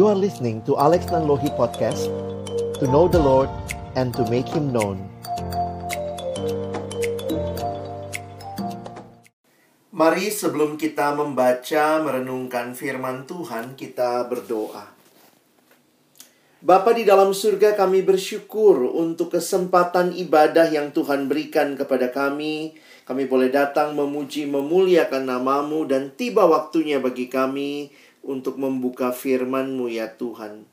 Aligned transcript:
You 0.00 0.08
are 0.08 0.16
listening 0.16 0.64
to 0.64 0.80
Alex 0.80 1.12
Nanlohi 1.12 1.52
Podcast 1.60 2.08
To 2.80 2.88
know 2.88 3.04
the 3.04 3.20
Lord 3.20 3.52
and 4.00 4.16
to 4.16 4.24
make 4.32 4.48
Him 4.48 4.72
known. 4.72 4.96
Mari 9.92 10.32
sebelum 10.32 10.80
kita 10.80 11.12
membaca 11.12 12.00
merenungkan 12.00 12.72
firman 12.72 13.28
Tuhan 13.28 13.76
kita 13.76 14.24
berdoa. 14.24 14.88
Bapa 16.64 16.96
di 16.96 17.04
dalam 17.04 17.36
surga 17.36 17.76
kami 17.76 18.00
bersyukur 18.00 18.80
untuk 18.96 19.36
kesempatan 19.36 20.16
ibadah 20.16 20.72
yang 20.72 20.96
Tuhan 20.96 21.28
berikan 21.28 21.76
kepada 21.76 22.08
kami. 22.08 22.72
Kami 23.04 23.28
boleh 23.28 23.52
datang 23.52 23.92
memuji 23.92 24.48
memuliakan 24.48 25.28
namamu 25.28 25.84
dan 25.84 26.16
tiba 26.16 26.48
waktunya 26.48 26.96
bagi 27.04 27.28
kami 27.28 27.92
untuk 28.20 28.60
membuka 28.60 29.10
firman-Mu 29.14 29.88
ya 29.88 30.12
Tuhan. 30.16 30.64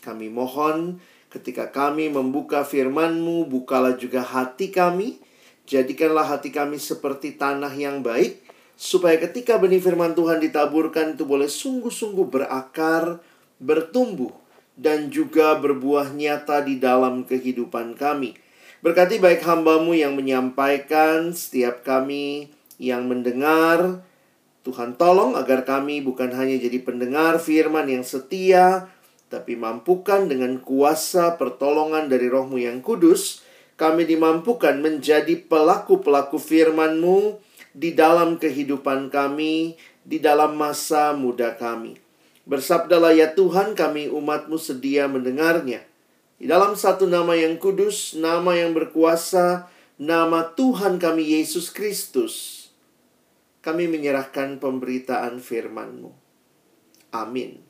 Kami 0.00 0.32
mohon 0.32 1.00
ketika 1.30 1.70
kami 1.70 2.10
membuka 2.10 2.66
firman-Mu, 2.66 3.46
bukalah 3.46 3.94
juga 3.94 4.20
hati 4.20 4.74
kami. 4.74 5.22
Jadikanlah 5.70 6.26
hati 6.26 6.50
kami 6.50 6.82
seperti 6.82 7.38
tanah 7.38 7.70
yang 7.78 8.02
baik, 8.02 8.42
supaya 8.74 9.14
ketika 9.22 9.54
benih 9.54 9.78
firman 9.78 10.18
Tuhan 10.18 10.42
ditaburkan 10.42 11.14
itu 11.14 11.22
boleh 11.22 11.46
sungguh-sungguh 11.46 12.26
berakar, 12.26 13.22
bertumbuh, 13.62 14.34
dan 14.74 15.14
juga 15.14 15.54
berbuah 15.54 16.10
nyata 16.10 16.66
di 16.66 16.82
dalam 16.82 17.22
kehidupan 17.22 17.94
kami. 17.94 18.34
Berkati 18.82 19.22
baik 19.22 19.44
hambamu 19.46 19.94
yang 19.94 20.16
menyampaikan, 20.16 21.36
setiap 21.36 21.86
kami 21.86 22.50
yang 22.80 23.06
mendengar, 23.06 24.02
Tuhan 24.60 25.00
tolong 25.00 25.40
agar 25.40 25.64
kami 25.64 26.04
bukan 26.04 26.36
hanya 26.36 26.60
jadi 26.60 26.84
pendengar 26.84 27.40
firman 27.40 27.88
yang 27.88 28.04
setia, 28.04 28.92
tapi 29.32 29.56
mampukan 29.56 30.28
dengan 30.28 30.60
kuasa 30.60 31.40
pertolongan 31.40 32.12
dari 32.12 32.28
rohmu 32.28 32.60
yang 32.60 32.84
kudus, 32.84 33.40
kami 33.80 34.04
dimampukan 34.04 34.76
menjadi 34.76 35.40
pelaku-pelaku 35.48 36.36
firman-Mu 36.36 37.40
di 37.72 37.96
dalam 37.96 38.36
kehidupan 38.36 39.08
kami, 39.08 39.80
di 40.04 40.20
dalam 40.20 40.60
masa 40.60 41.16
muda 41.16 41.56
kami. 41.56 41.96
Bersabdalah 42.44 43.16
ya 43.16 43.32
Tuhan 43.32 43.72
kami 43.72 44.12
umatmu 44.12 44.60
sedia 44.60 45.08
mendengarnya. 45.08 45.80
Di 46.36 46.44
dalam 46.44 46.76
satu 46.76 47.08
nama 47.08 47.32
yang 47.32 47.56
kudus, 47.56 48.12
nama 48.12 48.60
yang 48.60 48.76
berkuasa, 48.76 49.72
nama 49.96 50.52
Tuhan 50.52 51.00
kami 51.00 51.40
Yesus 51.40 51.72
Kristus 51.72 52.59
kami 53.60 53.88
menyerahkan 53.88 54.56
pemberitaan 54.56 55.40
firman-Mu. 55.40 56.10
Amin. 57.12 57.60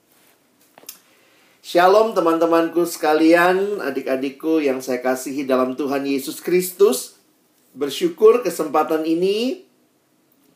Shalom 1.60 2.16
teman-temanku 2.16 2.88
sekalian, 2.88 3.84
adik-adikku 3.84 4.64
yang 4.64 4.80
saya 4.80 5.02
kasihi 5.04 5.44
dalam 5.44 5.76
Tuhan 5.76 6.08
Yesus 6.08 6.40
Kristus. 6.40 7.20
Bersyukur 7.76 8.42
kesempatan 8.42 9.04
ini 9.06 9.66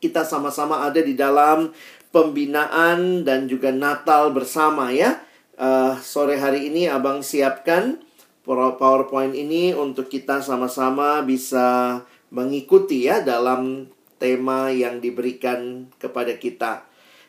kita 0.01 0.27
sama-sama 0.27 0.83
ada 0.83 0.99
di 0.99 1.15
dalam 1.15 1.71
pembinaan 2.09 3.23
dan 3.23 3.47
juga 3.47 3.71
Natal 3.71 4.31
bersama 4.33 4.91
ya. 4.91 5.21
Uh, 5.55 5.95
sore 6.03 6.35
hari 6.35 6.67
ini 6.67 6.91
Abang 6.91 7.23
siapkan 7.23 8.03
PowerPoint 8.43 9.31
ini 9.31 9.71
untuk 9.71 10.11
kita 10.11 10.43
sama-sama 10.43 11.23
bisa 11.23 12.01
mengikuti 12.29 13.07
ya 13.07 13.23
dalam 13.23 13.87
tema 14.25 14.73
yang 14.73 14.97
diberikan 14.97 15.85
kepada 16.01 16.33
kita. 16.33 16.81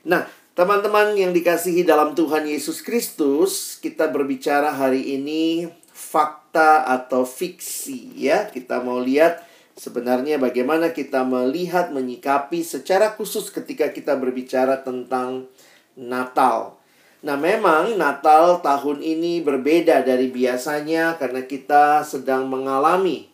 Nah, 0.09 0.25
teman-teman 0.57 1.13
yang 1.13 1.37
dikasihi 1.37 1.85
dalam 1.85 2.17
Tuhan 2.17 2.49
Yesus 2.49 2.81
Kristus, 2.81 3.77
kita 3.77 4.09
berbicara 4.09 4.73
hari 4.73 5.21
ini 5.21 5.69
fakta 5.93 6.89
atau 6.89 7.29
fiksi 7.29 8.17
ya. 8.17 8.49
Kita 8.49 8.81
mau 8.81 8.97
lihat 8.97 9.45
sebenarnya 9.77 10.41
bagaimana 10.41 10.97
kita 10.97 11.21
melihat 11.29 11.93
menyikapi 11.93 12.65
secara 12.65 13.13
khusus 13.13 13.53
ketika 13.53 13.93
kita 13.93 14.17
berbicara 14.17 14.81
tentang 14.81 15.53
Natal. 16.01 16.81
Nah, 17.21 17.37
memang 17.37 18.01
Natal 18.01 18.65
tahun 18.65 19.05
ini 19.05 19.45
berbeda 19.45 20.01
dari 20.01 20.33
biasanya 20.33 21.21
karena 21.21 21.45
kita 21.45 22.01
sedang 22.09 22.49
mengalami 22.49 23.29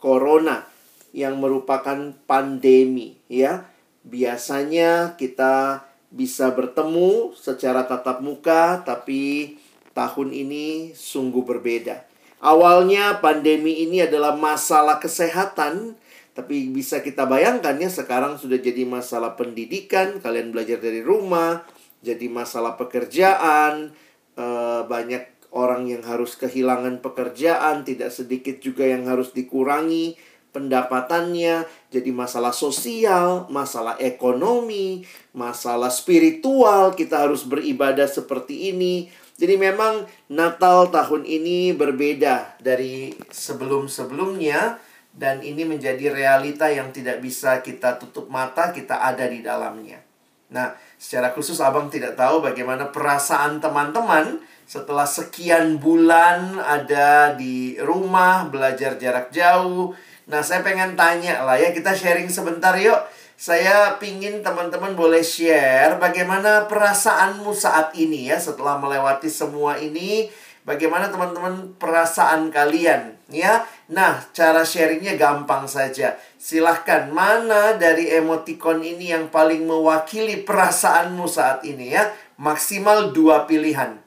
corona 0.00 0.71
yang 1.12 1.38
merupakan 1.38 2.16
pandemi 2.26 3.20
ya. 3.28 3.68
Biasanya 4.02 5.14
kita 5.14 5.86
bisa 6.12 6.52
bertemu 6.52 7.32
secara 7.38 7.88
tatap 7.88 8.20
muka 8.20 8.82
tapi 8.84 9.56
tahun 9.96 10.32
ini 10.32 10.92
sungguh 10.96 11.44
berbeda. 11.44 12.04
Awalnya 12.42 13.22
pandemi 13.22 13.86
ini 13.86 14.02
adalah 14.02 14.34
masalah 14.34 14.98
kesehatan, 14.98 15.94
tapi 16.34 16.74
bisa 16.74 16.98
kita 16.98 17.22
bayangkan 17.22 17.78
ya 17.78 17.86
sekarang 17.86 18.34
sudah 18.34 18.58
jadi 18.58 18.82
masalah 18.82 19.38
pendidikan, 19.38 20.18
kalian 20.18 20.50
belajar 20.50 20.82
dari 20.82 21.06
rumah, 21.06 21.62
jadi 22.02 22.26
masalah 22.26 22.74
pekerjaan, 22.74 23.94
eh, 24.34 24.82
banyak 24.82 25.54
orang 25.54 25.86
yang 25.86 26.02
harus 26.02 26.34
kehilangan 26.34 26.98
pekerjaan, 26.98 27.86
tidak 27.86 28.10
sedikit 28.10 28.58
juga 28.58 28.90
yang 28.90 29.06
harus 29.06 29.30
dikurangi 29.30 30.18
pendapatannya, 30.52 31.64
jadi 31.88 32.10
masalah 32.12 32.52
sosial, 32.52 33.48
masalah 33.48 33.96
ekonomi, 33.98 35.02
masalah 35.32 35.88
spiritual, 35.88 36.92
kita 36.92 37.24
harus 37.24 37.48
beribadah 37.48 38.04
seperti 38.04 38.70
ini. 38.70 39.08
Jadi 39.40 39.56
memang 39.56 40.04
Natal 40.28 40.92
tahun 40.92 41.24
ini 41.24 41.72
berbeda 41.72 42.60
dari 42.60 43.16
sebelum-sebelumnya 43.32 44.76
dan 45.12 45.40
ini 45.40 45.64
menjadi 45.64 46.12
realita 46.12 46.68
yang 46.68 46.92
tidak 46.92 47.24
bisa 47.24 47.64
kita 47.64 47.96
tutup 47.96 48.28
mata, 48.28 48.70
kita 48.72 49.00
ada 49.00 49.24
di 49.28 49.40
dalamnya. 49.40 50.04
Nah, 50.52 50.76
secara 51.00 51.32
khusus 51.32 51.56
Abang 51.64 51.88
tidak 51.88 52.12
tahu 52.14 52.44
bagaimana 52.44 52.92
perasaan 52.92 53.56
teman-teman 53.56 54.40
setelah 54.68 55.08
sekian 55.08 55.80
bulan 55.80 56.60
ada 56.60 57.36
di 57.36 57.76
rumah, 57.80 58.48
belajar 58.48 58.96
jarak 59.00 59.32
jauh, 59.32 59.96
Nah, 60.32 60.40
saya 60.40 60.64
pengen 60.64 60.96
tanya 60.96 61.44
lah 61.44 61.60
ya, 61.60 61.76
kita 61.76 61.92
sharing 61.92 62.32
sebentar 62.32 62.72
yuk. 62.80 62.96
Saya 63.36 64.00
pingin 64.00 64.40
teman-teman 64.40 64.96
boleh 64.96 65.20
share 65.20 66.00
bagaimana 66.00 66.64
perasaanmu 66.72 67.52
saat 67.52 67.92
ini 67.92 68.32
ya 68.32 68.40
setelah 68.40 68.80
melewati 68.80 69.28
semua 69.28 69.76
ini. 69.76 70.32
Bagaimana 70.62 71.10
teman-teman 71.12 71.76
perasaan 71.76 72.48
kalian 72.48 73.18
ya? 73.28 73.66
Nah, 73.92 74.24
cara 74.32 74.64
sharingnya 74.64 75.20
gampang 75.20 75.68
saja. 75.68 76.16
Silahkan 76.40 77.12
mana 77.12 77.76
dari 77.76 78.08
emoticon 78.08 78.80
ini 78.80 79.12
yang 79.12 79.28
paling 79.28 79.68
mewakili 79.68 80.40
perasaanmu 80.48 81.28
saat 81.28 81.60
ini 81.68 81.92
ya? 81.92 82.08
Maksimal 82.40 83.12
dua 83.12 83.44
pilihan. 83.44 84.00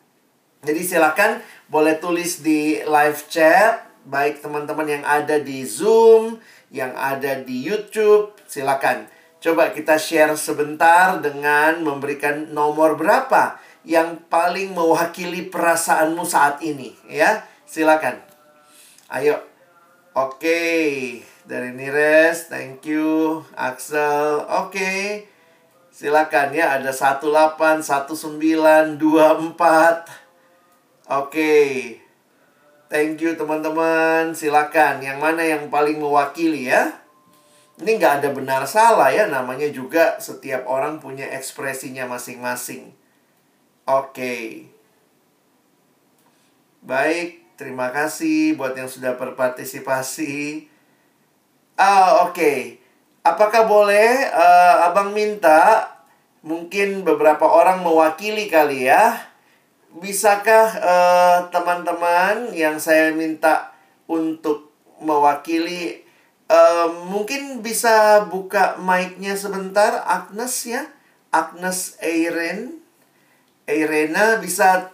Jadi 0.65 0.81
silahkan 0.81 1.43
boleh 1.69 2.01
tulis 2.01 2.41
di 2.41 2.81
live 2.81 3.21
chat 3.29 3.84
baik 4.05 4.39
teman-teman 4.45 4.85
yang 4.85 5.03
ada 5.03 5.41
di 5.41 5.65
Zoom, 5.65 6.37
yang 6.69 6.93
ada 6.93 7.41
di 7.41 7.65
YouTube, 7.65 8.37
silakan. 8.45 9.09
Coba 9.41 9.73
kita 9.73 9.97
share 9.97 10.33
sebentar 10.37 11.21
dengan 11.21 11.81
memberikan 11.81 12.53
nomor 12.53 12.97
berapa 12.97 13.57
yang 13.85 14.17
paling 14.29 14.73
mewakili 14.73 15.49
perasaanmu 15.49 16.25
saat 16.25 16.61
ini, 16.65 16.93
ya. 17.09 17.45
Silakan. 17.65 18.21
Ayo. 19.09 19.41
Oke, 20.15 21.19
dari 21.43 21.75
Nires, 21.75 22.47
thank 22.47 22.87
you. 22.87 23.43
Axel, 23.51 24.47
oke. 24.47 25.27
Silakan 25.91 26.55
ya, 26.55 26.79
ada 26.79 26.95
18, 26.95 27.59
19, 27.83 28.95
24. 28.95 30.07
Oke. 31.11 31.55
Thank 32.95 33.19
you 33.19 33.35
teman-teman. 33.35 34.31
Silakan 34.31 35.03
yang 35.03 35.19
mana 35.19 35.43
yang 35.43 35.67
paling 35.67 35.99
mewakili 35.99 36.71
ya. 36.71 36.95
Ini 37.75 37.99
nggak 37.99 38.23
ada 38.23 38.29
benar 38.31 38.63
salah 38.71 39.11
ya. 39.11 39.27
Namanya 39.27 39.67
juga 39.67 40.15
setiap 40.23 40.63
orang 40.63 41.03
punya 41.03 41.27
ekspresinya 41.35 42.07
masing-masing. 42.07 42.95
Oke. 43.83 44.15
Okay. 44.15 44.43
Baik, 46.87 47.43
terima 47.59 47.91
kasih 47.91 48.55
buat 48.55 48.71
yang 48.79 48.87
sudah 48.87 49.19
berpartisipasi. 49.19 50.71
Ah, 51.75 52.23
oke. 52.23 52.31
Okay. 52.31 52.79
Apakah 53.27 53.67
boleh 53.67 54.23
uh, 54.31 54.87
Abang 54.87 55.11
minta 55.11 55.91
mungkin 56.47 57.03
beberapa 57.03 57.43
orang 57.43 57.83
mewakili 57.83 58.47
kali 58.47 58.87
ya? 58.87 59.34
Bisakah 59.95 60.67
eh, 60.75 61.39
teman-teman 61.55 62.51
uh, 62.51 62.55
yang 62.55 62.75
saya 62.75 63.15
minta 63.15 63.71
untuk 64.11 64.75
mewakili 64.99 66.03
uh, 66.51 66.91
mungkin 67.07 67.63
bisa 67.63 68.27
buka 68.27 68.75
mic-nya 68.75 69.39
sebentar 69.39 70.03
Agnes 70.03 70.67
ya 70.67 70.83
Agnes 71.31 71.95
Eiren 72.03 72.85
Eirena 73.65 74.37
bisa 74.37 74.93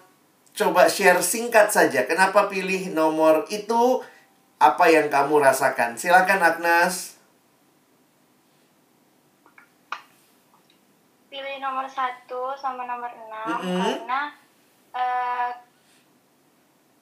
coba 0.56 0.88
share 0.88 1.20
singkat 1.20 1.72
saja. 1.76 2.08
Kenapa 2.08 2.48
pilih 2.48 2.92
nomor 2.96 3.48
itu? 3.52 4.00
Apa 4.62 4.88
yang 4.88 5.10
kamu 5.10 5.42
rasakan? 5.42 5.98
Silakan 5.98 6.40
Agnes. 6.40 7.18
Pilih 11.28 11.58
nomor 11.60 11.90
satu 11.90 12.54
sama 12.56 12.86
nomor 12.86 13.10
enam 13.10 13.46
Mm 13.48 13.58
-mm. 13.58 13.80
karena 13.82 14.22
eh, 14.92 15.50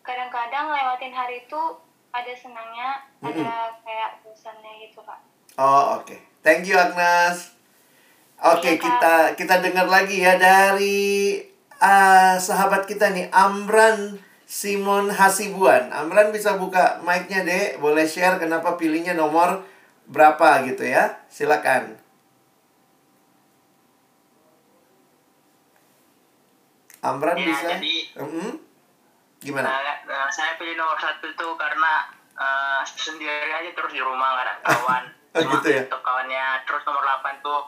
kadang-kadang 0.01 0.74
lewatin 0.74 1.13
hari 1.13 1.45
itu 1.45 1.62
ada 2.09 2.33
senangnya, 2.33 3.06
Mm-mm. 3.21 3.38
ada 3.38 3.77
kayak 3.86 4.21
bosannya 4.25 4.89
gitu 4.89 5.01
kak. 5.06 5.21
Oh, 5.59 6.00
oke. 6.01 6.15
Thank 6.41 6.65
you 6.65 6.80
Agnes. 6.80 7.53
Oke, 8.39 8.80
Iya, 8.80 8.80
Kak. 8.80 8.83
kita 8.88 9.15
kita 9.36 9.56
dengar 9.59 9.91
lagi 9.91 10.24
ya 10.24 10.39
dari 10.39 11.36
ah, 11.83 12.39
sahabat 12.39 12.88
kita 12.88 13.12
nih 13.12 13.27
Amran 13.36 14.15
Simon 14.47 15.12
Hasibuan. 15.12 15.91
Amran 15.91 16.31
bisa 16.31 16.56
buka 16.56 17.03
mic-nya, 17.03 17.44
Dek. 17.44 17.83
Boleh 17.83 18.07
share 18.07 18.39
kenapa 18.39 18.80
pilihnya 18.80 19.13
nomor 19.13 19.68
berapa 20.07 20.63
gitu 20.65 20.88
ya? 20.88 21.19
Silakan. 21.27 21.99
Amran 27.00 27.36
Ya, 27.36 27.46
bisa? 27.46 27.68
jadi 27.74 27.96
Mm-mm. 28.18 28.50
Gimana? 29.40 29.72
nah, 29.72 29.80
nah, 30.04 30.28
saya 30.28 30.60
pilih 30.60 30.75
nomor 30.75 31.00
satu 31.00 31.31
tuh 31.34 31.56
karena 31.56 32.12
eh, 32.36 32.81
sendiri 32.86 33.48
aja 33.50 33.72
terus 33.72 33.92
di 33.92 34.01
rumah 34.04 34.36
nggak 34.36 34.46
ada 34.46 34.56
kawan. 34.68 35.04
Oh, 35.30 35.40
Cuma 35.40 35.51
gitu 35.56 35.68
ya? 35.72 35.84
kawannya. 35.88 36.46
Terus 36.66 36.81
nomor 36.84 37.04
8 37.04 37.40
tuh 37.40 37.60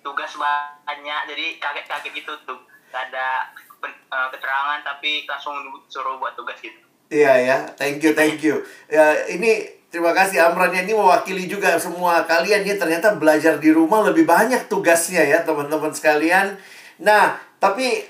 tugas 0.00 0.32
banyak, 0.34 1.20
jadi 1.28 1.46
kaget-kaget 1.56 2.12
gitu 2.16 2.32
tuh. 2.42 2.58
Gak 2.90 3.12
ada 3.12 3.46
pen- 3.78 4.02
eh, 4.02 4.28
keterangan 4.30 4.80
tapi 4.82 5.22
langsung 5.24 5.54
suruh 5.86 6.18
buat 6.18 6.34
tugas 6.34 6.58
gitu. 6.58 6.80
Iya 7.06 7.34
ya, 7.36 7.58
thank 7.74 7.98
you, 8.00 8.14
thank 8.14 8.38
you. 8.38 8.62
Ya, 8.86 9.26
ini 9.26 9.66
terima 9.90 10.10
kasih 10.10 10.38
Amran 10.40 10.70
ini 10.70 10.94
mewakili 10.94 11.46
juga 11.46 11.74
semua 11.74 12.22
kalian 12.22 12.62
ya 12.62 12.74
ternyata 12.74 13.14
belajar 13.14 13.58
di 13.58 13.70
rumah 13.70 14.06
lebih 14.06 14.22
banyak 14.22 14.66
tugasnya 14.66 15.22
ya 15.22 15.42
teman-teman 15.42 15.90
sekalian. 15.90 16.54
Nah, 16.98 17.34
tapi 17.58 18.06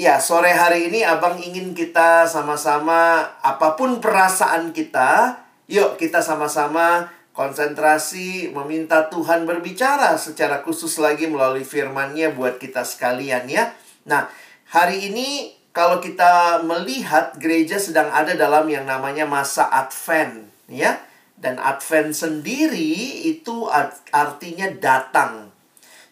ya 0.00 0.16
sore 0.16 0.56
hari 0.56 0.88
ini 0.88 1.04
Abang 1.04 1.36
ingin 1.36 1.76
kita 1.76 2.24
sama-sama 2.24 3.20
apa 3.44 3.76
pun 3.76 4.00
perasaan 4.00 4.72
kita, 4.72 5.36
yuk 5.68 6.00
kita 6.00 6.24
sama-sama 6.24 7.12
konsentrasi 7.36 8.48
meminta 8.56 9.12
Tuhan 9.12 9.44
berbicara 9.44 10.16
secara 10.16 10.64
khusus 10.64 10.96
lagi 10.96 11.28
melalui 11.28 11.68
firman-Nya 11.68 12.32
buat 12.32 12.56
kita 12.56 12.80
sekalian 12.80 13.44
ya. 13.52 13.76
Nah, 14.08 14.24
hari 14.72 15.12
ini 15.12 15.52
kalau 15.76 16.00
kita 16.00 16.64
melihat 16.64 17.36
gereja 17.36 17.76
sedang 17.76 18.08
ada 18.08 18.32
dalam 18.32 18.66
yang 18.72 18.88
namanya 18.88 19.28
masa 19.28 19.68
Advent 19.68 20.48
ya. 20.66 20.96
Dan 21.40 21.56
Advent 21.56 22.12
sendiri 22.12 23.24
itu 23.24 23.64
art- 23.72 24.04
artinya 24.12 24.68
datang. 24.76 25.49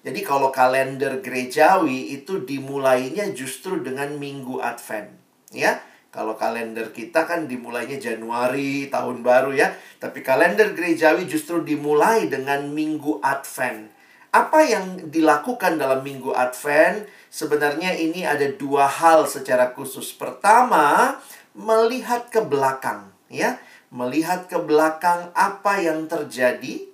Jadi 0.09 0.25
kalau 0.25 0.49
kalender 0.49 1.21
gerejawi 1.21 2.17
itu 2.17 2.41
dimulainya 2.41 3.29
justru 3.37 3.85
dengan 3.85 4.17
minggu 4.17 4.57
Advent, 4.57 5.13
ya. 5.53 5.85
Kalau 6.09 6.33
kalender 6.33 6.97
kita 6.97 7.29
kan 7.29 7.45
dimulainya 7.45 8.01
Januari 8.01 8.89
tahun 8.89 9.21
baru 9.21 9.53
ya, 9.53 9.69
tapi 10.01 10.25
kalender 10.25 10.73
gerejawi 10.73 11.29
justru 11.29 11.61
dimulai 11.61 12.25
dengan 12.33 12.73
minggu 12.73 13.21
Advent. 13.21 13.93
Apa 14.33 14.65
yang 14.65 15.13
dilakukan 15.13 15.77
dalam 15.77 16.01
minggu 16.01 16.33
Advent? 16.33 17.05
Sebenarnya 17.29 17.93
ini 17.93 18.25
ada 18.25 18.49
dua 18.49 18.89
hal 18.89 19.29
secara 19.29 19.77
khusus. 19.77 20.17
Pertama, 20.17 21.21
melihat 21.53 22.33
ke 22.33 22.41
belakang, 22.41 23.13
ya. 23.29 23.61
Melihat 23.93 24.49
ke 24.49 24.57
belakang 24.57 25.29
apa 25.37 25.85
yang 25.85 26.09
terjadi 26.09 26.89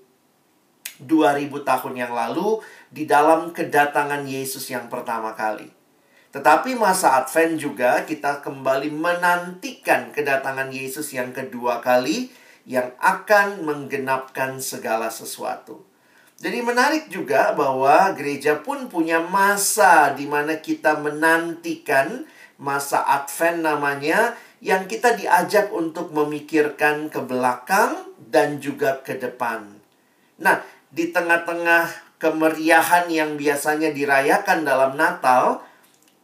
2000 1.03 1.51
tahun 1.67 1.95
yang 1.99 2.13
lalu 2.15 2.63
di 2.95 3.11
dalam 3.11 3.51
kedatangan 3.51 4.23
Yesus 4.23 4.71
yang 4.71 4.87
pertama 4.87 5.35
kali. 5.35 5.67
Tetapi 6.31 6.79
masa 6.79 7.19
Advent 7.19 7.59
juga 7.59 8.07
kita 8.07 8.39
kembali 8.39 8.95
menantikan 8.95 10.15
kedatangan 10.15 10.71
Yesus 10.71 11.11
yang 11.11 11.35
kedua 11.35 11.83
kali 11.83 12.31
yang 12.71 12.95
akan 13.03 13.67
menggenapkan 13.67 14.63
segala 14.63 15.11
sesuatu. 15.11 15.83
Jadi 16.39 16.63
menarik 16.63 17.11
juga 17.11 17.55
bahwa 17.55 18.15
gereja 18.15 18.63
pun 18.63 18.87
punya 18.91 19.23
masa 19.23 20.15
di 20.15 20.27
mana 20.27 20.59
kita 20.59 20.99
menantikan 20.99 22.27
masa 22.59 23.03
Advent 23.07 23.63
namanya 23.63 24.39
yang 24.63 24.87
kita 24.87 25.19
diajak 25.19 25.71
untuk 25.75 26.15
memikirkan 26.15 27.11
ke 27.11 27.23
belakang 27.23 28.11
dan 28.31 28.59
juga 28.59 29.03
ke 29.03 29.19
depan. 29.19 29.83
Nah, 30.43 30.63
di 30.91 31.11
tengah-tengah 31.15 32.04
kemeriahan 32.25 33.13
yang 33.13 33.37
biasanya 33.37 33.93
dirayakan 33.93 34.65
dalam 34.65 34.97
Natal, 34.97 35.61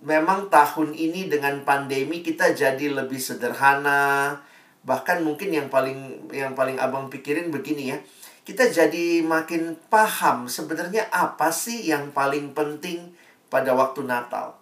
memang 0.01 0.49
tahun 0.49 0.97
ini 0.97 1.29
dengan 1.29 1.61
pandemi 1.61 2.25
kita 2.25 2.57
jadi 2.57 2.89
lebih 2.89 3.21
sederhana. 3.21 4.41
Bahkan 4.81 5.21
mungkin 5.21 5.53
yang 5.53 5.69
paling 5.69 6.33
yang 6.33 6.57
paling 6.57 6.81
Abang 6.81 7.13
pikirin 7.13 7.53
begini 7.53 7.93
ya. 7.93 8.01
Kita 8.41 8.73
jadi 8.73 9.21
makin 9.21 9.77
paham 9.93 10.49
sebenarnya 10.49 11.13
apa 11.13 11.53
sih 11.53 11.85
yang 11.85 12.17
paling 12.17 12.57
penting 12.57 13.13
pada 13.53 13.77
waktu 13.77 14.09
Natal. 14.09 14.57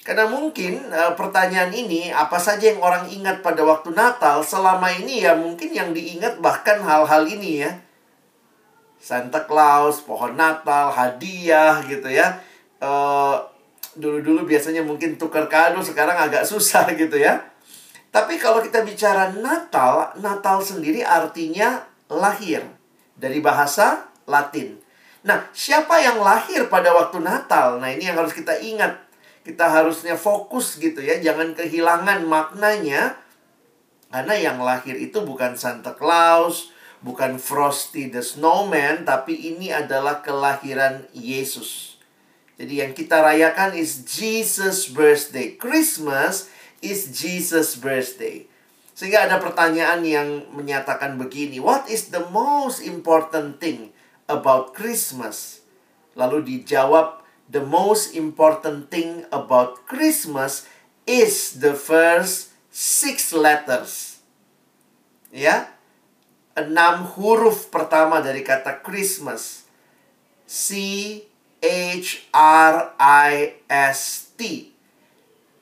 Karena 0.00 0.24
mungkin 0.24 0.88
eh, 0.88 1.12
pertanyaan 1.20 1.72
ini 1.76 2.08
apa 2.08 2.40
saja 2.40 2.72
yang 2.72 2.80
orang 2.80 3.12
ingat 3.12 3.44
pada 3.44 3.60
waktu 3.60 3.92
Natal 3.92 4.40
selama 4.40 4.88
ini 4.88 5.20
ya 5.20 5.36
mungkin 5.36 5.68
yang 5.68 5.92
diingat 5.92 6.40
bahkan 6.40 6.80
hal-hal 6.80 7.28
ini 7.28 7.60
ya. 7.60 7.83
Santa 9.04 9.44
Claus, 9.44 10.00
pohon 10.00 10.32
Natal, 10.32 10.88
hadiah 10.88 11.84
gitu 11.84 12.08
ya. 12.08 12.40
Eh, 12.80 13.36
dulu-dulu 14.00 14.48
biasanya 14.48 14.80
mungkin 14.80 15.20
tukar 15.20 15.44
kado, 15.44 15.84
sekarang 15.84 16.16
agak 16.16 16.48
susah 16.48 16.88
gitu 16.96 17.20
ya. 17.20 17.44
Tapi 18.08 18.40
kalau 18.40 18.64
kita 18.64 18.80
bicara 18.80 19.28
Natal, 19.36 20.16
Natal 20.24 20.64
sendiri 20.64 21.04
artinya 21.04 21.84
lahir 22.08 22.64
dari 23.12 23.44
bahasa 23.44 24.08
Latin. 24.24 24.80
Nah, 25.24 25.52
siapa 25.52 26.00
yang 26.00 26.24
lahir 26.24 26.64
pada 26.72 26.96
waktu 26.96 27.20
Natal? 27.20 27.76
Nah, 27.82 27.92
ini 27.92 28.08
yang 28.08 28.16
harus 28.16 28.32
kita 28.32 28.56
ingat. 28.56 29.04
Kita 29.44 29.68
harusnya 29.68 30.16
fokus 30.16 30.80
gitu 30.80 31.04
ya, 31.04 31.20
jangan 31.20 31.52
kehilangan 31.52 32.24
maknanya. 32.24 33.20
Karena 34.08 34.32
yang 34.32 34.56
lahir 34.64 34.96
itu 34.96 35.20
bukan 35.20 35.58
Santa 35.58 35.92
Claus, 35.92 36.72
bukan 37.04 37.36
Frosty 37.36 38.08
the 38.08 38.24
Snowman, 38.24 39.04
tapi 39.04 39.36
ini 39.36 39.68
adalah 39.68 40.24
kelahiran 40.24 41.04
Yesus. 41.12 42.00
Jadi 42.56 42.80
yang 42.80 42.96
kita 42.96 43.20
rayakan 43.20 43.76
is 43.76 44.08
Jesus 44.08 44.88
birthday. 44.88 45.52
Christmas 45.60 46.48
is 46.80 47.12
Jesus 47.12 47.76
birthday. 47.76 48.48
Sehingga 48.96 49.28
ada 49.28 49.42
pertanyaan 49.42 50.06
yang 50.06 50.48
menyatakan 50.54 51.20
begini, 51.20 51.60
what 51.60 51.84
is 51.90 52.08
the 52.14 52.24
most 52.32 52.80
important 52.80 53.60
thing 53.60 53.90
about 54.30 54.72
Christmas? 54.72 55.66
Lalu 56.14 56.46
dijawab, 56.46 57.20
the 57.50 57.60
most 57.60 58.14
important 58.14 58.88
thing 58.88 59.26
about 59.34 59.84
Christmas 59.90 60.64
is 61.04 61.58
the 61.58 61.74
first 61.74 62.54
six 62.70 63.34
letters. 63.34 64.22
Ya, 65.34 65.73
enam 66.54 67.06
huruf 67.14 67.70
pertama 67.70 68.22
dari 68.22 68.46
kata 68.46 68.82
Christmas. 68.82 69.66
C 70.46 70.68
H 71.62 72.30
R 72.34 72.94
I 73.00 73.58
S 73.66 74.30
T. 74.38 74.70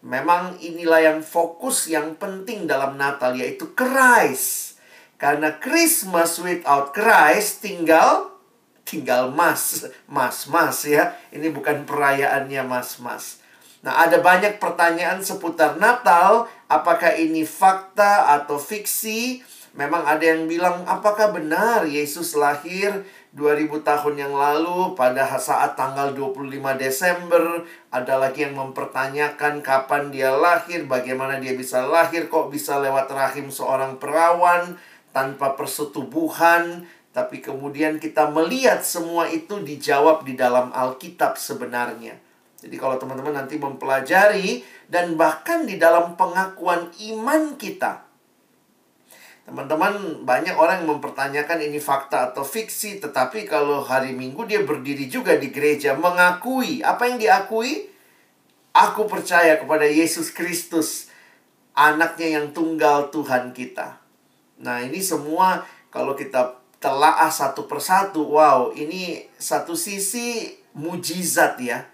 Memang 0.03 0.59
inilah 0.59 1.01
yang 1.01 1.21
fokus 1.23 1.87
yang 1.87 2.19
penting 2.19 2.67
dalam 2.67 2.99
Natal 2.99 3.39
yaitu 3.39 3.71
Christ. 3.73 4.77
Karena 5.17 5.55
Christmas 5.55 6.43
without 6.43 6.91
Christ 6.91 7.63
tinggal 7.63 8.35
tinggal 8.83 9.31
mas, 9.33 9.87
mas-mas 10.11 10.85
ya. 10.85 11.17
Ini 11.31 11.49
bukan 11.55 11.89
perayaannya 11.89 12.63
mas-mas. 12.67 13.41
Nah, 13.83 13.99
ada 14.07 14.23
banyak 14.23 14.63
pertanyaan 14.63 15.23
seputar 15.27 15.75
Natal, 15.75 16.47
apakah 16.71 17.19
ini 17.19 17.43
fakta 17.43 18.31
atau 18.39 18.55
fiksi? 18.55 19.43
Memang 19.73 20.05
ada 20.05 20.21
yang 20.21 20.45
bilang, 20.45 20.85
apakah 20.85 21.33
benar 21.33 21.89
Yesus 21.89 22.37
lahir 22.37 23.09
2000 23.33 23.81
tahun 23.81 24.15
yang 24.21 24.35
lalu 24.37 24.93
pada 24.93 25.25
saat 25.41 25.81
tanggal 25.81 26.13
25 26.13 26.77
Desember? 26.77 27.65
Ada 27.89 28.21
lagi 28.21 28.45
yang 28.45 28.61
mempertanyakan 28.61 29.65
kapan 29.65 30.13
dia 30.13 30.29
lahir, 30.29 30.85
bagaimana 30.85 31.41
dia 31.41 31.57
bisa 31.57 31.89
lahir, 31.89 32.29
kok 32.29 32.53
bisa 32.53 32.85
lewat 32.85 33.09
rahim 33.17 33.49
seorang 33.49 33.97
perawan 33.97 34.77
tanpa 35.17 35.57
persetubuhan. 35.57 36.85
Tapi 37.17 37.41
kemudian 37.41 37.97
kita 37.97 38.29
melihat 38.29 38.85
semua 38.85 39.25
itu 39.33 39.57
dijawab 39.57 40.29
di 40.29 40.37
dalam 40.37 40.69
Alkitab 40.69 41.41
sebenarnya. 41.41 42.21
Jadi 42.61 42.77
kalau 42.77 43.01
teman-teman 43.01 43.41
nanti 43.41 43.57
mempelajari 43.57 44.61
dan 44.93 45.17
bahkan 45.17 45.65
di 45.65 45.81
dalam 45.81 46.13
pengakuan 46.21 46.93
iman 46.93 47.57
kita. 47.57 48.12
Teman-teman, 49.43 50.23
banyak 50.23 50.55
orang 50.55 50.87
yang 50.87 50.97
mempertanyakan 50.97 51.67
ini 51.67 51.83
fakta 51.83 52.31
atau 52.31 52.47
fiksi, 52.47 53.03
tetapi 53.03 53.45
kalau 53.45 53.83
hari 53.83 54.15
Minggu 54.15 54.47
dia 54.47 54.63
berdiri 54.63 55.11
juga 55.11 55.35
di 55.35 55.51
gereja 55.51 55.99
mengakui 55.99 56.81
apa 56.81 57.11
yang 57.11 57.19
diakui? 57.19 57.91
Aku 58.73 59.05
percaya 59.05 59.61
kepada 59.61 59.85
Yesus 59.85 60.33
Kristus, 60.33 61.13
anaknya 61.77 62.41
yang 62.41 62.57
tunggal 62.57 63.13
Tuhan 63.13 63.53
kita. 63.53 64.01
Nah, 64.63 64.81
ini 64.81 65.05
semua 65.05 65.67
kalau 65.93 66.17
kita 66.17 66.57
telaah 66.81 67.29
satu 67.29 67.69
persatu, 67.69 68.25
wow, 68.33 68.73
ini 68.73 69.29
satu 69.37 69.77
sisi 69.77 70.57
mujizat 70.73 71.61
ya 71.61 71.92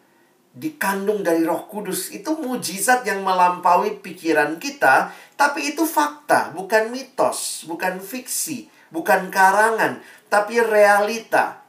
dikandung 0.57 1.21
dari 1.23 1.45
Roh 1.45 1.69
Kudus 1.69 2.11
itu 2.11 2.35
mujizat 2.35 3.05
yang 3.05 3.23
melampaui 3.23 4.01
pikiran 4.01 4.57
kita, 4.57 5.13
tapi 5.39 5.75
itu 5.75 5.85
fakta, 5.85 6.51
bukan 6.57 6.91
mitos, 6.91 7.69
bukan 7.69 8.03
fiksi, 8.03 8.67
bukan 8.91 9.29
karangan, 9.29 10.01
tapi 10.27 10.59
realita. 10.59 11.63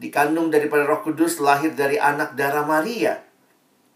Dikandung 0.00 0.48
daripada 0.48 0.88
Roh 0.88 1.04
Kudus 1.04 1.42
lahir 1.42 1.76
dari 1.76 2.00
anak 2.00 2.32
darah 2.32 2.64
Maria. 2.64 3.20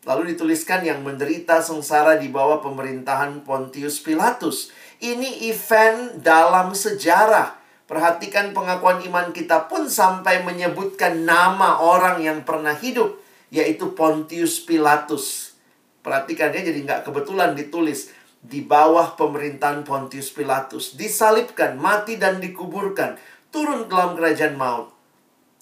Lalu 0.04 0.36
dituliskan 0.36 0.84
yang 0.84 1.00
menderita 1.00 1.64
sengsara 1.64 2.20
di 2.20 2.28
bawah 2.28 2.60
pemerintahan 2.60 3.40
Pontius 3.40 4.04
Pilatus. 4.04 4.68
Ini 5.00 5.48
event 5.48 6.20
dalam 6.20 6.76
sejarah. 6.76 7.56
Perhatikan 7.88 8.52
pengakuan 8.52 9.00
iman 9.08 9.32
kita 9.32 9.64
pun 9.64 9.88
sampai 9.88 10.44
menyebutkan 10.44 11.24
nama 11.24 11.80
orang 11.80 12.20
yang 12.20 12.44
pernah 12.44 12.76
hidup 12.76 13.23
yaitu 13.54 13.94
Pontius 13.94 14.58
Pilatus. 14.66 15.54
Perhatikan 16.02 16.50
ya, 16.50 16.66
jadi 16.66 16.82
nggak 16.82 17.06
kebetulan 17.06 17.54
ditulis 17.54 18.10
di 18.42 18.66
bawah 18.66 19.14
pemerintahan 19.14 19.86
Pontius 19.86 20.34
Pilatus. 20.34 20.98
Disalibkan, 20.98 21.78
mati 21.78 22.18
dan 22.18 22.42
dikuburkan. 22.42 23.14
Turun 23.54 23.86
ke 23.86 23.94
dalam 23.94 24.18
kerajaan 24.18 24.58
maut. 24.58 24.90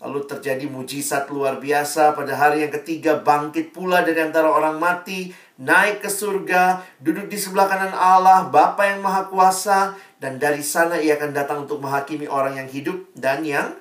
Lalu 0.03 0.27
terjadi 0.27 0.67
mujizat 0.67 1.31
luar 1.31 1.63
biasa 1.63 2.19
pada 2.19 2.35
hari 2.35 2.67
yang 2.67 2.75
ketiga 2.75 3.23
bangkit 3.23 3.71
pula 3.71 4.03
dari 4.03 4.19
antara 4.19 4.51
orang 4.51 4.83
mati, 4.83 5.31
naik 5.63 6.03
ke 6.03 6.11
surga, 6.11 6.83
duduk 6.99 7.31
di 7.31 7.39
sebelah 7.39 7.71
kanan 7.71 7.95
Allah, 7.95 8.51
Bapa 8.51 8.83
yang 8.83 8.99
Maha 8.99 9.31
Kuasa, 9.31 9.95
dan 10.19 10.43
dari 10.43 10.65
sana 10.67 10.99
ia 10.99 11.15
akan 11.15 11.31
datang 11.31 11.71
untuk 11.71 11.79
menghakimi 11.79 12.27
orang 12.27 12.59
yang 12.59 12.67
hidup 12.67 12.99
dan 13.15 13.47
yang 13.47 13.79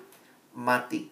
mati 0.53 1.10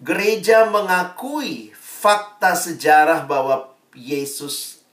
gereja 0.00 0.68
mengakui 0.68 1.72
fakta 1.76 2.52
sejarah 2.52 3.24
bahwa 3.24 3.72
Yesus 3.96 4.84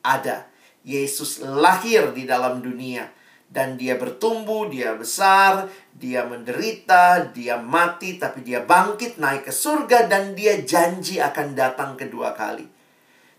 ada. 0.00 0.48
Yesus 0.80 1.44
lahir 1.44 2.16
di 2.16 2.24
dalam 2.24 2.64
dunia 2.64 3.04
dan 3.50 3.74
dia 3.74 3.98
bertumbuh, 3.98 4.70
dia 4.70 4.94
besar, 4.96 5.66
dia 5.92 6.22
menderita, 6.24 7.34
dia 7.34 7.58
mati 7.58 8.16
tapi 8.16 8.46
dia 8.46 8.62
bangkit 8.62 9.18
naik 9.18 9.50
ke 9.50 9.52
surga 9.52 10.06
dan 10.06 10.32
dia 10.38 10.62
janji 10.62 11.18
akan 11.18 11.58
datang 11.58 11.98
kedua 11.98 12.32
kali. 12.32 12.64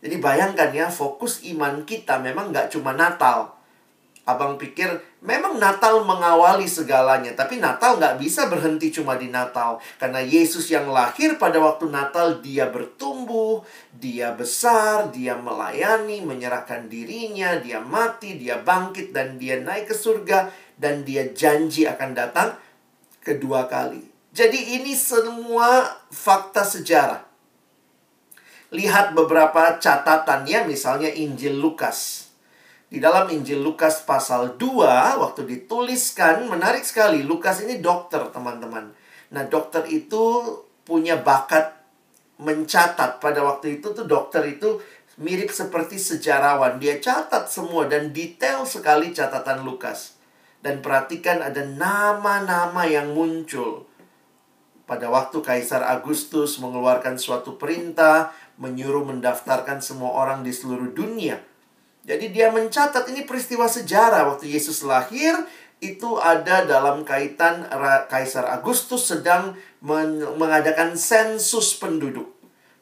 Jadi 0.03 0.15
bayangkan 0.19 0.69
ya, 0.75 0.91
fokus 0.91 1.41
iman 1.47 1.87
kita 1.87 2.19
memang 2.19 2.51
nggak 2.51 2.75
cuma 2.75 2.91
Natal. 2.91 3.60
Abang 4.21 4.53
pikir 4.61 5.01
memang 5.25 5.57
Natal 5.57 6.05
mengawali 6.05 6.69
segalanya, 6.69 7.33
tapi 7.33 7.57
Natal 7.57 7.97
nggak 7.97 8.21
bisa 8.21 8.45
berhenti 8.53 8.93
cuma 8.93 9.17
di 9.17 9.33
Natal. 9.33 9.81
Karena 9.97 10.21
Yesus 10.21 10.69
yang 10.69 10.93
lahir 10.93 11.41
pada 11.41 11.57
waktu 11.57 11.89
Natal, 11.89 12.37
dia 12.37 12.69
bertumbuh, 12.69 13.65
dia 13.89 14.29
besar, 14.37 15.09
dia 15.09 15.33
melayani, 15.33 16.21
menyerahkan 16.21 16.85
dirinya, 16.85 17.57
dia 17.57 17.81
mati, 17.81 18.37
dia 18.37 18.61
bangkit, 18.61 19.09
dan 19.09 19.41
dia 19.41 19.57
naik 19.57 19.89
ke 19.89 19.95
surga, 19.97 20.53
dan 20.77 21.01
dia 21.01 21.33
janji 21.33 21.89
akan 21.89 22.13
datang 22.13 22.53
kedua 23.25 23.65
kali. 23.65 24.05
Jadi 24.31 24.79
ini 24.79 24.93
semua 24.93 25.97
fakta 26.13 26.61
sejarah. 26.61 27.25
Lihat 28.71 29.11
beberapa 29.17 29.81
catatannya, 29.81 30.69
misalnya 30.69 31.11
Injil 31.11 31.57
Lukas. 31.59 32.30
Di 32.91 32.99
dalam 32.99 33.31
Injil 33.31 33.63
Lukas 33.63 34.03
pasal 34.03 34.59
2, 34.59 35.15
waktu 35.23 35.47
dituliskan, 35.47 36.43
menarik 36.51 36.83
sekali. 36.83 37.23
Lukas 37.23 37.63
ini 37.63 37.79
dokter, 37.79 38.19
teman-teman. 38.35 38.91
Nah, 39.31 39.47
dokter 39.47 39.87
itu 39.87 40.43
punya 40.83 41.15
bakat 41.15 41.71
mencatat. 42.35 43.23
Pada 43.23 43.47
waktu 43.47 43.79
itu 43.79 43.95
tuh 43.95 44.03
dokter 44.03 44.43
itu 44.43 44.83
mirip 45.23 45.55
seperti 45.55 45.95
sejarawan. 45.95 46.83
Dia 46.83 46.99
catat 46.99 47.47
semua 47.47 47.87
dan 47.87 48.11
detail 48.11 48.67
sekali 48.67 49.15
catatan 49.15 49.63
Lukas. 49.63 50.19
Dan 50.59 50.83
perhatikan 50.83 51.39
ada 51.39 51.63
nama-nama 51.63 52.83
yang 52.91 53.15
muncul. 53.15 53.87
Pada 54.83 55.07
waktu 55.07 55.39
Kaisar 55.39 55.87
Agustus 55.87 56.59
mengeluarkan 56.59 57.15
suatu 57.15 57.55
perintah, 57.55 58.35
menyuruh 58.59 59.07
mendaftarkan 59.07 59.79
semua 59.79 60.11
orang 60.11 60.43
di 60.43 60.51
seluruh 60.51 60.91
dunia 60.91 61.39
jadi 62.01 62.33
dia 62.33 62.47
mencatat 62.49 63.05
ini 63.13 63.29
peristiwa 63.29 63.69
sejarah 63.69 64.25
waktu 64.33 64.49
Yesus 64.49 64.81
lahir 64.81 65.37
itu 65.81 66.17
ada 66.17 66.65
dalam 66.65 67.05
kaitan 67.05 67.65
Kaisar 68.09 68.45
Agustus 68.49 69.09
sedang 69.09 69.57
mengadakan 70.37 70.97
sensus 70.97 71.77
penduduk. 71.77 72.29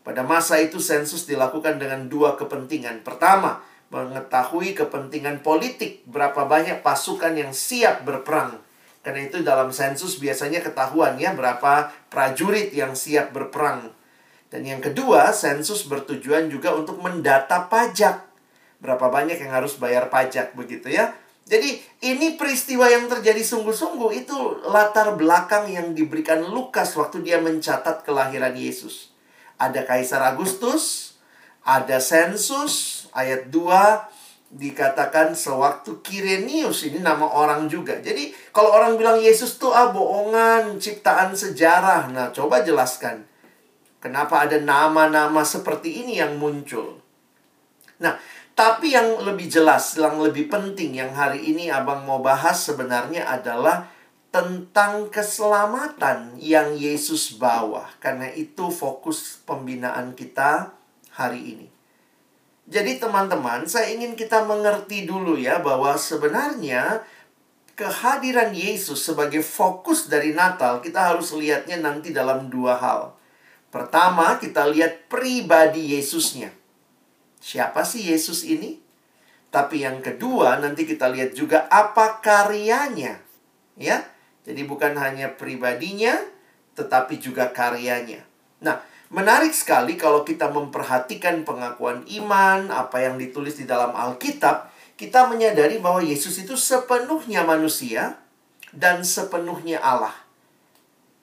Pada 0.04 0.24
masa 0.24 0.60
itu 0.60 0.80
sensus 0.80 1.28
dilakukan 1.28 1.80
dengan 1.80 2.08
dua 2.08 2.40
kepentingan. 2.40 3.04
Pertama, 3.04 3.64
mengetahui 3.92 4.76
kepentingan 4.76 5.44
politik, 5.44 6.04
berapa 6.08 6.48
banyak 6.48 6.80
pasukan 6.80 7.36
yang 7.36 7.52
siap 7.52 8.08
berperang. 8.08 8.60
Karena 9.00 9.28
itu 9.28 9.44
dalam 9.44 9.72
sensus 9.72 10.20
biasanya 10.20 10.60
ketahuan 10.60 11.16
ya 11.16 11.32
berapa 11.32 11.92
prajurit 12.12 12.76
yang 12.76 12.96
siap 13.00 13.32
berperang. 13.32 13.96
Dan 14.52 14.68
yang 14.68 14.84
kedua, 14.84 15.32
sensus 15.32 15.88
bertujuan 15.88 16.52
juga 16.52 16.76
untuk 16.76 17.00
mendata 17.00 17.70
pajak 17.70 18.29
berapa 18.80 19.12
banyak 19.12 19.40
yang 19.40 19.52
harus 19.54 19.76
bayar 19.76 20.08
pajak 20.08 20.56
begitu 20.56 20.92
ya. 20.92 21.16
Jadi 21.50 21.82
ini 22.06 22.38
peristiwa 22.38 22.86
yang 22.86 23.10
terjadi 23.10 23.42
sungguh-sungguh 23.42 24.12
itu 24.22 24.38
latar 24.70 25.18
belakang 25.18 25.66
yang 25.66 25.98
diberikan 25.98 26.46
Lukas 26.46 26.94
waktu 26.94 27.26
dia 27.26 27.42
mencatat 27.42 28.06
kelahiran 28.06 28.54
Yesus. 28.54 29.10
Ada 29.58 29.82
Kaisar 29.84 30.22
Agustus, 30.22 31.18
ada 31.66 31.98
sensus, 31.98 33.06
ayat 33.12 33.50
2 33.50 34.20
dikatakan 34.50 35.38
sewaktu 35.38 36.02
Kirenius 36.02 36.86
ini 36.90 37.02
nama 37.02 37.26
orang 37.30 37.70
juga. 37.70 38.02
Jadi 38.02 38.34
kalau 38.50 38.74
orang 38.74 38.98
bilang 38.98 39.22
Yesus 39.22 39.62
tuh 39.62 39.70
ah 39.74 39.94
bohongan, 39.94 40.82
ciptaan 40.82 41.38
sejarah. 41.38 42.10
Nah, 42.10 42.34
coba 42.34 42.66
jelaskan. 42.66 43.30
Kenapa 44.02 44.48
ada 44.48 44.58
nama-nama 44.58 45.46
seperti 45.46 46.02
ini 46.06 46.18
yang 46.18 46.40
muncul? 46.42 46.98
Nah, 48.00 48.16
tapi 48.60 48.92
yang 48.92 49.24
lebih 49.24 49.48
jelas, 49.48 49.96
yang 49.96 50.20
lebih 50.20 50.52
penting 50.52 51.00
yang 51.00 51.16
hari 51.16 51.48
ini 51.48 51.72
Abang 51.72 52.04
mau 52.04 52.20
bahas 52.20 52.60
sebenarnya 52.68 53.24
adalah 53.24 53.88
tentang 54.36 55.08
keselamatan 55.08 56.36
yang 56.36 56.76
Yesus 56.76 57.40
bawa. 57.40 57.88
Karena 58.04 58.28
itu 58.36 58.68
fokus 58.68 59.40
pembinaan 59.48 60.12
kita 60.12 60.76
hari 61.16 61.56
ini. 61.56 61.68
Jadi 62.68 63.00
teman-teman, 63.00 63.64
saya 63.64 63.96
ingin 63.96 64.20
kita 64.20 64.44
mengerti 64.44 65.08
dulu 65.08 65.40
ya 65.40 65.64
bahwa 65.64 65.96
sebenarnya 65.96 67.00
kehadiran 67.80 68.52
Yesus 68.52 69.08
sebagai 69.08 69.40
fokus 69.40 70.12
dari 70.12 70.36
Natal 70.36 70.84
kita 70.84 71.16
harus 71.16 71.32
lihatnya 71.32 71.80
nanti 71.80 72.12
dalam 72.12 72.52
dua 72.52 72.76
hal. 72.76 73.16
Pertama, 73.72 74.36
kita 74.36 74.68
lihat 74.68 75.08
pribadi 75.08 75.96
Yesusnya. 75.96 76.59
Siapa 77.40 77.88
sih 77.88 78.12
Yesus 78.12 78.44
ini? 78.44 78.80
Tapi 79.50 79.82
yang 79.82 80.04
kedua, 80.06 80.62
nanti 80.62 80.86
kita 80.86 81.10
lihat 81.10 81.34
juga 81.34 81.66
apa 81.72 82.22
karyanya. 82.22 83.18
Ya. 83.80 84.06
Jadi 84.46 84.62
bukan 84.68 84.94
hanya 85.00 85.34
pribadinya, 85.34 86.16
tetapi 86.78 87.18
juga 87.18 87.50
karyanya. 87.50 88.22
Nah, 88.62 88.80
menarik 89.10 89.52
sekali 89.56 89.98
kalau 89.98 90.22
kita 90.22 90.54
memperhatikan 90.54 91.42
pengakuan 91.48 92.06
iman, 92.22 92.70
apa 92.70 93.02
yang 93.02 93.18
ditulis 93.18 93.58
di 93.58 93.66
dalam 93.66 93.96
Alkitab, 93.96 94.70
kita 95.00 95.32
menyadari 95.32 95.80
bahwa 95.80 96.04
Yesus 96.04 96.38
itu 96.44 96.60
sepenuhnya 96.60 97.48
manusia 97.48 98.20
dan 98.76 99.02
sepenuhnya 99.02 99.80
Allah. 99.80 100.29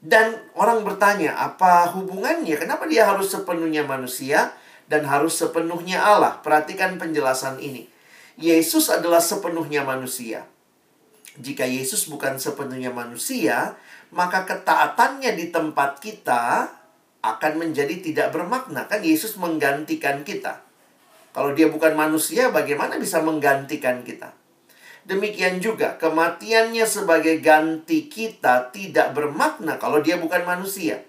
Dan 0.00 0.38
orang 0.54 0.84
bertanya, 0.84 1.34
apa 1.34 1.90
hubungannya? 1.96 2.54
Kenapa 2.60 2.84
dia 2.84 3.08
harus 3.08 3.32
sepenuhnya 3.32 3.82
manusia 3.82 4.52
dan 4.86 5.06
harus 5.06 5.34
sepenuhnya 5.34 5.98
Allah. 6.02 6.38
Perhatikan 6.40 6.96
penjelasan 6.96 7.58
ini. 7.58 7.90
Yesus 8.36 8.92
adalah 8.92 9.18
sepenuhnya 9.18 9.82
manusia. 9.82 10.44
Jika 11.36 11.68
Yesus 11.68 12.08
bukan 12.08 12.40
sepenuhnya 12.40 12.92
manusia, 12.92 13.76
maka 14.12 14.48
ketaatannya 14.48 15.36
di 15.36 15.52
tempat 15.52 16.00
kita 16.00 16.70
akan 17.20 17.52
menjadi 17.60 18.00
tidak 18.00 18.32
bermakna. 18.32 18.88
Kan 18.88 19.04
Yesus 19.04 19.36
menggantikan 19.36 20.24
kita. 20.24 20.64
Kalau 21.36 21.52
dia 21.52 21.68
bukan 21.68 21.92
manusia, 21.92 22.48
bagaimana 22.48 22.96
bisa 22.96 23.20
menggantikan 23.20 24.00
kita? 24.00 24.32
Demikian 25.06 25.62
juga 25.62 25.94
kematiannya 26.02 26.82
sebagai 26.82 27.38
ganti 27.38 28.10
kita 28.10 28.74
tidak 28.74 29.14
bermakna 29.14 29.78
kalau 29.78 30.02
dia 30.02 30.18
bukan 30.18 30.42
manusia. 30.42 31.06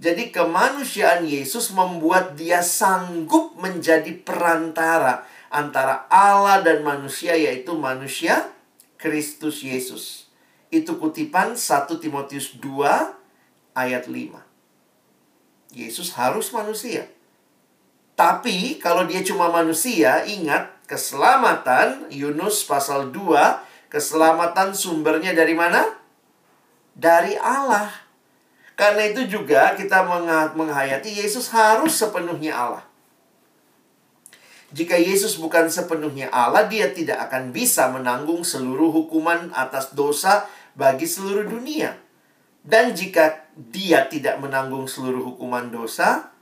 Jadi 0.00 0.32
kemanusiaan 0.32 1.28
Yesus 1.28 1.70
membuat 1.76 2.34
dia 2.40 2.64
sanggup 2.64 3.54
menjadi 3.60 4.10
perantara 4.16 5.28
antara 5.52 6.08
Allah 6.10 6.64
dan 6.64 6.82
manusia 6.82 7.36
yaitu 7.36 7.76
manusia 7.76 8.48
Kristus 8.96 9.60
Yesus. 9.60 10.26
Itu 10.72 10.96
kutipan 10.96 11.54
1 11.54 11.86
Timotius 12.00 12.58
2 12.58 13.76
ayat 13.76 14.08
5. 14.08 14.40
Yesus 15.76 16.16
harus 16.16 16.50
manusia. 16.50 17.06
Tapi 18.18 18.82
kalau 18.82 19.06
dia 19.06 19.22
cuma 19.22 19.50
manusia, 19.50 20.26
ingat 20.26 20.73
keselamatan 20.84 22.08
Yunus 22.12 22.64
pasal 22.68 23.12
2, 23.12 23.90
keselamatan 23.92 24.76
sumbernya 24.76 25.32
dari 25.32 25.56
mana? 25.56 25.84
Dari 26.94 27.34
Allah. 27.40 27.90
Karena 28.74 29.06
itu 29.06 29.26
juga 29.30 29.78
kita 29.78 30.02
menghayati 30.54 31.22
Yesus 31.22 31.50
harus 31.54 31.94
sepenuhnya 31.94 32.54
Allah. 32.58 32.84
Jika 34.74 34.98
Yesus 34.98 35.38
bukan 35.38 35.70
sepenuhnya 35.70 36.26
Allah, 36.34 36.66
dia 36.66 36.90
tidak 36.90 37.30
akan 37.30 37.54
bisa 37.54 37.86
menanggung 37.94 38.42
seluruh 38.42 38.90
hukuman 38.90 39.54
atas 39.54 39.94
dosa 39.94 40.50
bagi 40.74 41.06
seluruh 41.06 41.46
dunia. 41.46 41.94
Dan 42.58 42.90
jika 42.90 43.46
dia 43.54 44.10
tidak 44.10 44.42
menanggung 44.42 44.90
seluruh 44.90 45.22
hukuman 45.22 45.70
dosa, 45.70 46.33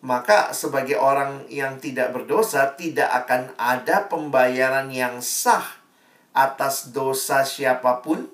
maka 0.00 0.56
sebagai 0.56 0.96
orang 0.96 1.44
yang 1.52 1.76
tidak 1.76 2.16
berdosa 2.16 2.72
tidak 2.72 3.08
akan 3.24 3.52
ada 3.60 4.08
pembayaran 4.08 4.88
yang 4.88 5.20
sah 5.20 5.64
atas 6.32 6.88
dosa 6.96 7.44
siapa 7.44 8.00
pun 8.00 8.24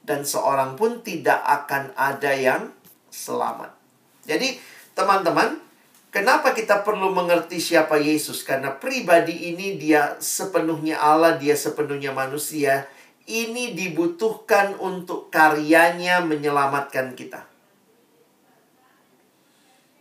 dan 0.00 0.24
seorang 0.24 0.80
pun 0.80 1.04
tidak 1.04 1.36
akan 1.44 1.92
ada 1.92 2.32
yang 2.32 2.72
selamat. 3.12 3.76
Jadi, 4.24 4.56
teman-teman, 4.96 5.60
kenapa 6.08 6.56
kita 6.56 6.80
perlu 6.80 7.12
mengerti 7.12 7.60
siapa 7.60 8.00
Yesus? 8.00 8.40
Karena 8.40 8.72
pribadi 8.72 9.52
ini 9.52 9.76
dia 9.76 10.16
sepenuhnya 10.16 10.96
Allah, 10.96 11.36
dia 11.36 11.52
sepenuhnya 11.52 12.16
manusia. 12.16 12.88
Ini 13.28 13.76
dibutuhkan 13.76 14.80
untuk 14.80 15.28
karyanya 15.28 16.24
menyelamatkan 16.24 17.12
kita. 17.14 17.49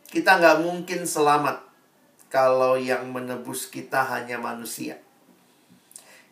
Kita 0.09 0.41
nggak 0.41 0.65
mungkin 0.65 1.05
selamat 1.05 1.61
kalau 2.33 2.81
yang 2.81 3.13
menebus 3.13 3.69
kita 3.69 4.01
hanya 4.09 4.41
manusia. 4.41 4.97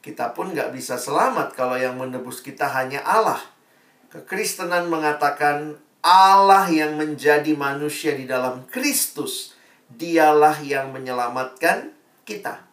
Kita 0.01 0.33
pun 0.33 0.49
nggak 0.49 0.73
bisa 0.73 0.97
selamat 0.97 1.53
kalau 1.53 1.77
yang 1.77 1.93
menebus 1.93 2.41
kita 2.41 2.65
hanya 2.73 3.05
Allah. 3.05 3.37
Kekristenan 4.09 4.89
mengatakan 4.89 5.77
Allah 6.01 6.65
yang 6.73 6.97
menjadi 6.97 7.53
manusia 7.53 8.17
di 8.17 8.25
dalam 8.25 8.65
Kristus, 8.65 9.53
dialah 9.93 10.57
yang 10.65 10.89
menyelamatkan 10.89 11.93
kita. 12.25 12.65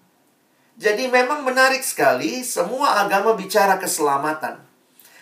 Jadi 0.81 1.13
memang 1.13 1.45
menarik 1.45 1.85
sekali, 1.85 2.41
semua 2.41 3.05
agama 3.05 3.37
bicara 3.37 3.77
keselamatan. 3.77 4.57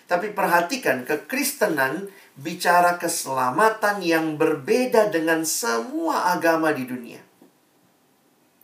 Tapi 0.06 0.30
perhatikan, 0.30 1.02
kekristenan 1.02 2.06
bicara 2.36 2.96
keselamatan 2.96 4.00
yang 4.00 4.40
berbeda 4.40 5.12
dengan 5.12 5.44
semua 5.44 6.32
agama 6.32 6.72
di 6.72 6.88
dunia. 6.88 7.20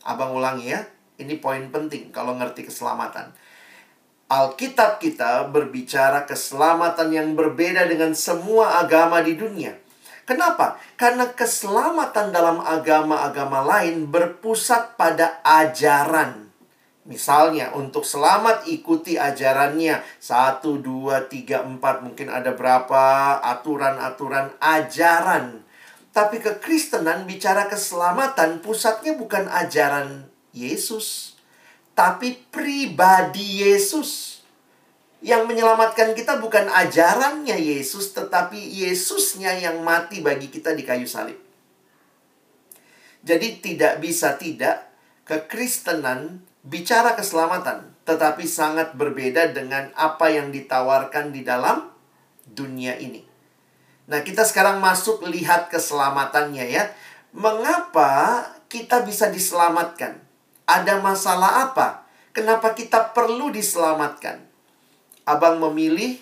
Abang 0.08 0.32
ulangi 0.32 0.72
ya, 0.72 0.88
ini 1.20 1.36
poin 1.36 1.68
penting 1.68 2.08
kalau 2.08 2.32
ngerti 2.40 2.64
keselamatan. 2.64 3.34
Alkitab 4.28 5.00
kita 5.00 5.48
berbicara 5.48 6.28
keselamatan 6.28 7.08
yang 7.12 7.28
berbeda 7.32 7.88
dengan 7.88 8.12
semua 8.12 8.80
agama 8.80 9.24
di 9.24 9.36
dunia. 9.36 9.72
Kenapa? 10.28 10.76
Karena 11.00 11.32
keselamatan 11.32 12.28
dalam 12.28 12.60
agama-agama 12.60 13.64
lain 13.64 14.12
berpusat 14.12 15.00
pada 15.00 15.40
ajaran 15.40 16.47
Misalnya, 17.08 17.72
untuk 17.72 18.04
selamat 18.04 18.68
ikuti 18.68 19.16
ajarannya. 19.16 20.04
Satu, 20.20 20.76
dua, 20.76 21.24
tiga, 21.24 21.64
empat. 21.64 22.04
Mungkin 22.04 22.28
ada 22.28 22.52
berapa 22.52 23.40
aturan-aturan 23.40 24.52
ajaran. 24.60 25.64
Tapi 26.12 26.36
kekristenan 26.36 27.24
bicara 27.24 27.64
keselamatan, 27.64 28.60
pusatnya 28.60 29.16
bukan 29.16 29.48
ajaran 29.48 30.28
Yesus. 30.52 31.32
Tapi 31.96 32.44
pribadi 32.52 33.64
Yesus. 33.64 34.44
Yang 35.24 35.48
menyelamatkan 35.48 36.12
kita 36.12 36.36
bukan 36.36 36.68
ajarannya 36.68 37.56
Yesus, 37.56 38.12
tetapi 38.12 38.60
Yesusnya 38.84 39.56
yang 39.56 39.80
mati 39.80 40.20
bagi 40.20 40.52
kita 40.52 40.76
di 40.76 40.84
kayu 40.84 41.08
salib. 41.08 41.40
Jadi 43.24 43.64
tidak 43.64 43.98
bisa 44.04 44.36
tidak 44.36 44.92
kekristenan 45.24 46.47
bicara 46.68 47.16
keselamatan, 47.16 47.96
tetapi 48.04 48.44
sangat 48.44 48.92
berbeda 48.92 49.56
dengan 49.56 49.88
apa 49.96 50.28
yang 50.28 50.52
ditawarkan 50.52 51.32
di 51.32 51.40
dalam 51.40 51.88
dunia 52.44 53.00
ini. 53.00 53.24
Nah, 54.08 54.20
kita 54.24 54.44
sekarang 54.44 54.80
masuk 54.80 55.24
lihat 55.28 55.72
keselamatannya 55.72 56.64
ya. 56.68 56.84
Mengapa 57.32 58.40
kita 58.72 59.04
bisa 59.04 59.28
diselamatkan? 59.28 60.20
Ada 60.68 61.00
masalah 61.00 61.68
apa? 61.68 62.08
Kenapa 62.32 62.72
kita 62.76 63.12
perlu 63.12 63.52
diselamatkan? 63.52 64.44
Abang 65.28 65.60
memilih 65.60 66.16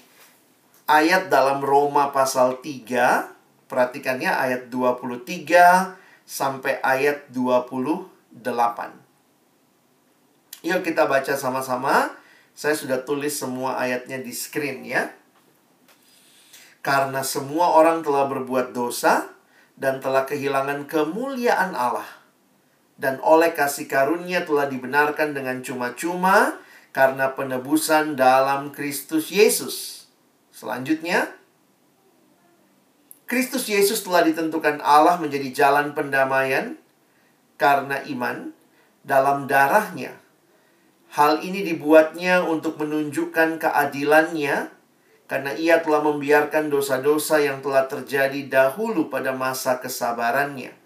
ayat 0.90 1.30
dalam 1.30 1.62
Roma 1.62 2.10
pasal 2.10 2.58
3. 2.62 3.34
Perhatikannya 3.66 4.30
ayat 4.30 4.70
23 4.70 5.94
sampai 6.26 6.78
ayat 6.82 7.30
28. 7.30 9.05
Yuk 10.66 10.82
kita 10.82 11.06
baca 11.06 11.38
sama-sama. 11.38 12.10
Saya 12.50 12.74
sudah 12.74 13.06
tulis 13.06 13.38
semua 13.38 13.78
ayatnya 13.78 14.18
di 14.18 14.34
screen 14.34 14.82
ya. 14.82 15.14
Karena 16.82 17.22
semua 17.22 17.78
orang 17.78 18.02
telah 18.02 18.26
berbuat 18.26 18.74
dosa 18.74 19.30
dan 19.78 20.02
telah 20.02 20.26
kehilangan 20.26 20.90
kemuliaan 20.90 21.78
Allah. 21.78 22.06
Dan 22.98 23.22
oleh 23.22 23.54
kasih 23.54 23.86
karunia 23.86 24.42
telah 24.42 24.66
dibenarkan 24.66 25.38
dengan 25.38 25.62
cuma-cuma 25.62 26.58
karena 26.90 27.30
penebusan 27.30 28.18
dalam 28.18 28.74
Kristus 28.74 29.30
Yesus. 29.30 30.08
Selanjutnya, 30.50 31.30
Kristus 33.30 33.70
Yesus 33.70 34.02
telah 34.02 34.26
ditentukan 34.26 34.82
Allah 34.82 35.20
menjadi 35.22 35.52
jalan 35.52 35.94
pendamaian 35.94 36.74
karena 37.60 38.02
iman 38.08 38.50
dalam 39.06 39.44
darahnya 39.46 40.25
Hal 41.16 41.40
ini 41.40 41.64
dibuatnya 41.64 42.44
untuk 42.44 42.76
menunjukkan 42.76 43.56
keadilannya 43.56 44.68
karena 45.24 45.50
ia 45.56 45.80
telah 45.80 46.04
membiarkan 46.04 46.68
dosa-dosa 46.68 47.40
yang 47.40 47.64
telah 47.64 47.88
terjadi 47.88 48.44
dahulu 48.44 49.08
pada 49.08 49.32
masa 49.32 49.80
kesabarannya. 49.80 50.76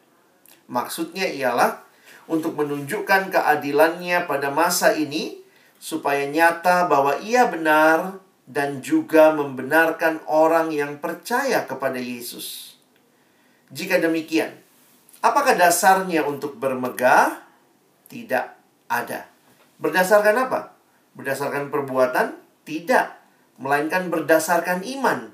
Maksudnya 0.71 1.27
ialah 1.27 1.83
untuk 2.31 2.55
menunjukkan 2.55 3.35
keadilannya 3.35 4.31
pada 4.31 4.55
masa 4.55 4.95
ini 4.95 5.43
supaya 5.83 6.31
nyata 6.31 6.87
bahwa 6.87 7.19
ia 7.27 7.51
benar 7.51 8.23
dan 8.47 8.79
juga 8.87 9.35
membenarkan 9.35 10.23
orang 10.31 10.71
yang 10.71 11.03
percaya 11.03 11.67
kepada 11.67 11.99
Yesus. 11.99 12.79
Jika 13.75 13.99
demikian, 13.99 14.55
apakah 15.27 15.59
dasarnya 15.59 16.23
untuk 16.23 16.55
bermegah? 16.55 17.43
Tidak 18.07 18.47
ada. 18.87 19.27
Berdasarkan 19.81 20.37
apa? 20.37 20.77
Berdasarkan 21.17 21.73
perbuatan? 21.73 22.37
Tidak. 22.69 23.07
Melainkan 23.57 24.13
berdasarkan 24.13 24.85
iman. 24.85 25.33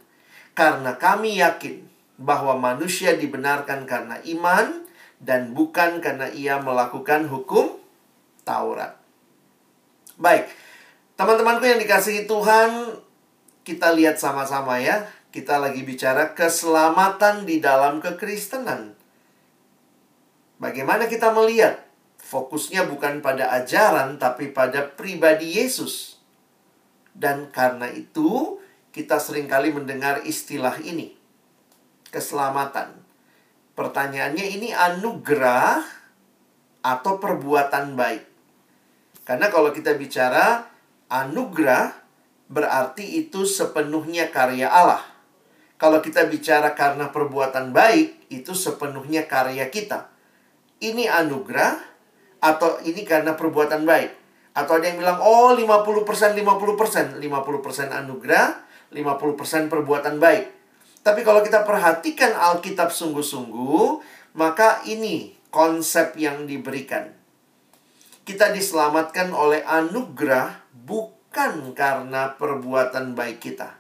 Karena 0.55 0.95
kami 0.97 1.43
yakin 1.43 1.85
bahwa 2.17 2.57
manusia 2.57 3.13
dibenarkan 3.19 3.85
karena 3.85 4.17
iman 4.25 4.87
dan 5.21 5.53
bukan 5.53 6.01
karena 6.01 6.31
ia 6.33 6.57
melakukan 6.63 7.29
hukum 7.29 7.77
Taurat. 8.47 8.97
Baik, 10.17 10.49
teman-temanku 11.19 11.67
yang 11.67 11.83
dikasihi 11.83 12.25
Tuhan, 12.25 12.95
kita 13.67 13.93
lihat 13.93 14.17
sama-sama 14.17 14.79
ya. 14.79 15.05
Kita 15.35 15.61
lagi 15.61 15.85
bicara 15.85 16.33
keselamatan 16.33 17.45
di 17.45 17.61
dalam 17.61 18.01
kekristenan. 18.01 18.97
Bagaimana 20.57 21.05
kita 21.11 21.35
melihat 21.37 21.86
Fokusnya 22.27 22.91
bukan 22.91 23.23
pada 23.23 23.55
ajaran, 23.55 24.19
tapi 24.19 24.51
pada 24.51 24.83
pribadi 24.83 25.63
Yesus. 25.63 26.19
Dan 27.15 27.55
karena 27.55 27.87
itu, 27.95 28.59
kita 28.91 29.23
sering 29.23 29.47
kali 29.47 29.71
mendengar 29.71 30.27
istilah 30.27 30.75
ini. 30.83 31.15
Keselamatan. 32.11 32.99
Pertanyaannya 33.79 34.47
ini 34.59 34.75
anugerah 34.75 35.87
atau 36.83 37.23
perbuatan 37.23 37.95
baik? 37.95 38.25
Karena 39.23 39.47
kalau 39.47 39.71
kita 39.71 39.95
bicara 39.95 40.67
anugerah 41.07 41.95
berarti 42.51 43.23
itu 43.23 43.47
sepenuhnya 43.47 44.35
karya 44.35 44.67
Allah. 44.67 45.05
Kalau 45.79 46.03
kita 46.03 46.27
bicara 46.27 46.73
karena 46.73 47.13
perbuatan 47.13 47.71
baik, 47.71 48.33
itu 48.33 48.57
sepenuhnya 48.57 49.29
karya 49.29 49.69
kita. 49.69 50.09
Ini 50.81 51.07
anugerah 51.07 51.96
atau 52.47 52.79
ini 52.87 53.03
karena 53.03 53.35
perbuatan 53.35 53.83
baik? 53.83 54.11
Atau 54.55 54.79
ada 54.79 54.87
yang 54.87 55.03
bilang, 55.03 55.19
oh 55.21 55.53
50%, 55.53 56.39
50%. 56.39 57.19
50% 57.19 57.91
anugerah, 57.91 58.47
50% 58.95 59.73
perbuatan 59.73 60.17
baik. 60.23 60.45
Tapi 61.03 61.21
kalau 61.27 61.43
kita 61.43 61.67
perhatikan 61.67 62.33
Alkitab 62.33 62.95
sungguh-sungguh, 62.95 64.01
maka 64.39 64.81
ini 64.87 65.35
konsep 65.51 66.15
yang 66.17 66.47
diberikan. 66.49 67.13
Kita 68.27 68.51
diselamatkan 68.51 69.31
oleh 69.31 69.63
anugerah 69.63 70.67
bukan 70.73 71.77
karena 71.77 72.35
perbuatan 72.35 73.15
baik 73.15 73.39
kita. 73.39 73.77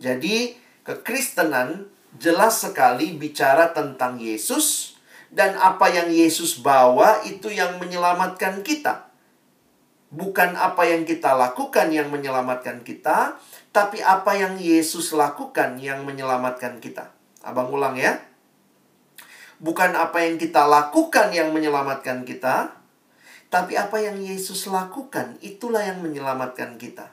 Jadi, 0.00 0.56
kekristenan 0.86 1.90
jelas 2.16 2.62
sekali 2.62 3.18
bicara 3.18 3.74
tentang 3.74 4.22
Yesus 4.22 4.93
dan 5.34 5.58
apa 5.58 5.90
yang 5.90 6.14
Yesus 6.14 6.62
bawa 6.62 7.18
itu 7.26 7.50
yang 7.50 7.82
menyelamatkan 7.82 8.62
kita. 8.62 9.10
Bukan 10.14 10.54
apa 10.54 10.86
yang 10.86 11.02
kita 11.02 11.34
lakukan 11.34 11.90
yang 11.90 12.06
menyelamatkan 12.14 12.86
kita, 12.86 13.34
tapi 13.74 13.98
apa 13.98 14.38
yang 14.38 14.54
Yesus 14.62 15.10
lakukan 15.10 15.82
yang 15.82 16.06
menyelamatkan 16.06 16.78
kita. 16.78 17.10
Abang 17.42 17.74
ulang 17.74 17.98
ya. 17.98 18.22
Bukan 19.58 19.98
apa 19.98 20.22
yang 20.22 20.38
kita 20.38 20.70
lakukan 20.70 21.34
yang 21.34 21.50
menyelamatkan 21.50 22.22
kita, 22.22 22.78
tapi 23.50 23.74
apa 23.74 23.98
yang 23.98 24.22
Yesus 24.22 24.70
lakukan 24.70 25.34
itulah 25.42 25.82
yang 25.82 25.98
menyelamatkan 25.98 26.78
kita. 26.78 27.10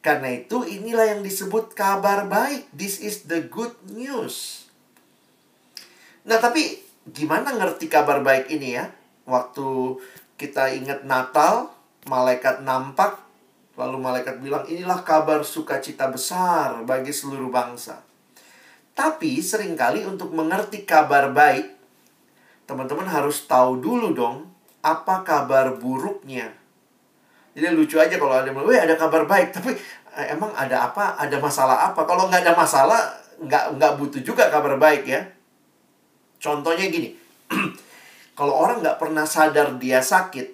Karena 0.00 0.32
itu 0.32 0.64
inilah 0.64 1.16
yang 1.16 1.20
disebut 1.20 1.76
kabar 1.76 2.24
baik. 2.24 2.72
This 2.72 3.00
is 3.00 3.28
the 3.28 3.44
good 3.48 3.72
news. 3.92 4.68
Nah, 6.24 6.40
tapi 6.40 6.83
gimana 7.10 7.52
ngerti 7.56 7.90
kabar 7.90 8.24
baik 8.24 8.48
ini 8.48 8.78
ya? 8.80 8.88
Waktu 9.24 9.98
kita 10.40 10.72
ingat 10.76 11.04
Natal, 11.08 11.72
malaikat 12.08 12.60
nampak 12.60 13.24
Lalu 13.74 13.96
malaikat 13.98 14.38
bilang, 14.38 14.62
inilah 14.70 15.02
kabar 15.02 15.42
sukacita 15.42 16.06
besar 16.06 16.86
bagi 16.86 17.10
seluruh 17.10 17.50
bangsa. 17.50 17.98
Tapi 18.94 19.42
sering 19.42 19.74
kali 19.74 20.06
untuk 20.06 20.30
mengerti 20.30 20.86
kabar 20.86 21.34
baik, 21.34 21.74
teman-teman 22.70 23.10
harus 23.10 23.42
tahu 23.50 23.82
dulu 23.82 24.14
dong, 24.14 24.46
apa 24.86 25.26
kabar 25.26 25.74
buruknya. 25.74 26.54
Jadi 27.58 27.74
lucu 27.74 27.98
aja 27.98 28.14
kalau 28.14 28.38
ada 28.38 28.46
yang 28.46 28.62
ada 28.62 28.94
kabar 28.94 29.26
baik, 29.26 29.50
tapi 29.58 29.74
eh, 30.14 30.26
emang 30.30 30.54
ada 30.54 30.86
apa? 30.86 31.18
Ada 31.18 31.42
masalah 31.42 31.90
apa? 31.90 32.06
Kalau 32.06 32.30
nggak 32.30 32.46
ada 32.46 32.54
masalah, 32.54 33.00
nggak 33.42 33.74
nggak 33.74 33.92
butuh 33.98 34.22
juga 34.22 34.46
kabar 34.54 34.78
baik 34.78 35.02
ya. 35.10 35.33
Contohnya 36.44 36.92
gini, 36.92 37.16
kalau 38.38 38.52
orang 38.52 38.84
nggak 38.84 39.00
pernah 39.00 39.24
sadar 39.24 39.80
dia 39.80 40.04
sakit, 40.04 40.52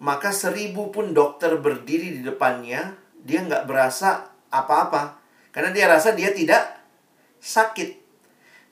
maka 0.00 0.32
seribu 0.32 0.88
pun 0.88 1.12
dokter 1.12 1.60
berdiri 1.60 2.16
di 2.16 2.20
depannya, 2.24 2.96
dia 3.20 3.44
nggak 3.44 3.68
berasa 3.68 4.32
apa-apa. 4.48 5.20
Karena 5.52 5.76
dia 5.76 5.92
rasa 5.92 6.16
dia 6.16 6.32
tidak 6.32 6.64
sakit. 7.44 8.00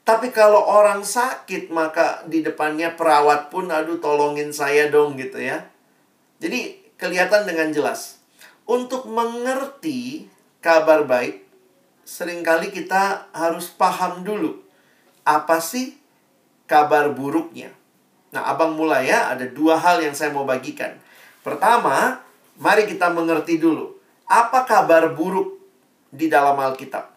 Tapi 0.01 0.33
kalau 0.33 0.65
orang 0.65 1.05
sakit, 1.05 1.69
maka 1.69 2.25
di 2.25 2.41
depannya 2.41 2.97
perawat 2.97 3.53
pun, 3.53 3.69
aduh 3.69 4.01
tolongin 4.01 4.49
saya 4.49 4.89
dong 4.89 5.13
gitu 5.21 5.37
ya. 5.37 5.69
Jadi 6.41 6.81
kelihatan 6.97 7.45
dengan 7.45 7.69
jelas. 7.69 8.17
Untuk 8.65 9.05
mengerti 9.05 10.25
kabar 10.57 11.05
baik, 11.05 11.45
sering 12.01 12.41
kali 12.41 12.73
kita 12.73 13.29
harus 13.29 13.69
paham 13.69 14.25
dulu. 14.25 14.70
Apa 15.21 15.61
sih 15.61 15.97
kabar 16.65 17.13
buruknya? 17.13 17.69
Nah, 18.31 18.47
abang 18.47 18.79
mulai 18.79 19.11
ya, 19.11 19.27
ada 19.27 19.43
dua 19.43 19.75
hal 19.75 19.99
yang 19.99 20.15
saya 20.15 20.31
mau 20.31 20.47
bagikan. 20.47 20.95
Pertama, 21.43 22.23
mari 22.55 22.87
kita 22.87 23.11
mengerti 23.11 23.59
dulu. 23.59 23.99
Apa 24.23 24.63
kabar 24.63 25.11
buruk 25.11 25.59
di 26.07 26.31
dalam 26.31 26.55
Alkitab? 26.55 27.11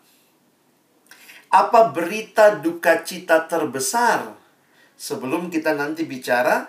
Apa 1.55 1.95
berita 1.95 2.59
duka 2.59 3.07
cita 3.07 3.47
terbesar? 3.47 4.35
Sebelum 4.99 5.55
kita 5.55 5.71
nanti 5.79 6.03
bicara, 6.03 6.67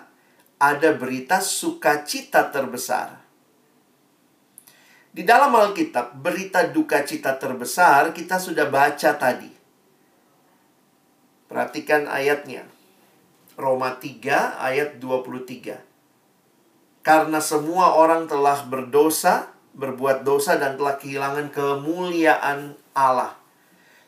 ada 0.62 0.90
berita 0.94 1.42
sukacita 1.42 2.46
terbesar. 2.54 3.18
Di 5.10 5.26
dalam 5.26 5.50
Alkitab, 5.50 6.20
berita 6.20 6.68
duka 6.68 7.02
cita 7.02 7.34
terbesar 7.34 8.14
kita 8.14 8.38
sudah 8.38 8.68
baca 8.68 9.10
tadi. 9.16 9.55
Perhatikan 11.46 12.10
ayatnya. 12.10 12.66
Roma 13.56 13.96
3 13.96 14.60
ayat 14.60 15.00
23. 15.00 15.80
Karena 17.06 17.38
semua 17.38 17.94
orang 17.94 18.26
telah 18.26 18.66
berdosa, 18.66 19.54
berbuat 19.78 20.26
dosa 20.26 20.58
dan 20.58 20.74
telah 20.74 20.98
kehilangan 20.98 21.54
kemuliaan 21.54 22.74
Allah. 22.92 23.38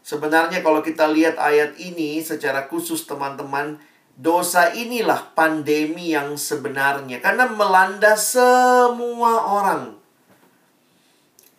Sebenarnya 0.03 0.65
kalau 0.65 0.81
kita 0.81 1.07
lihat 1.07 1.37
ayat 1.37 1.77
ini 1.77 2.25
secara 2.25 2.67
khusus 2.67 3.05
teman-teman, 3.05 3.79
dosa 4.19 4.75
inilah 4.75 5.31
pandemi 5.37 6.11
yang 6.17 6.35
sebenarnya. 6.35 7.23
Karena 7.23 7.47
melanda 7.47 8.19
semua 8.19 9.47
orang. 9.47 9.95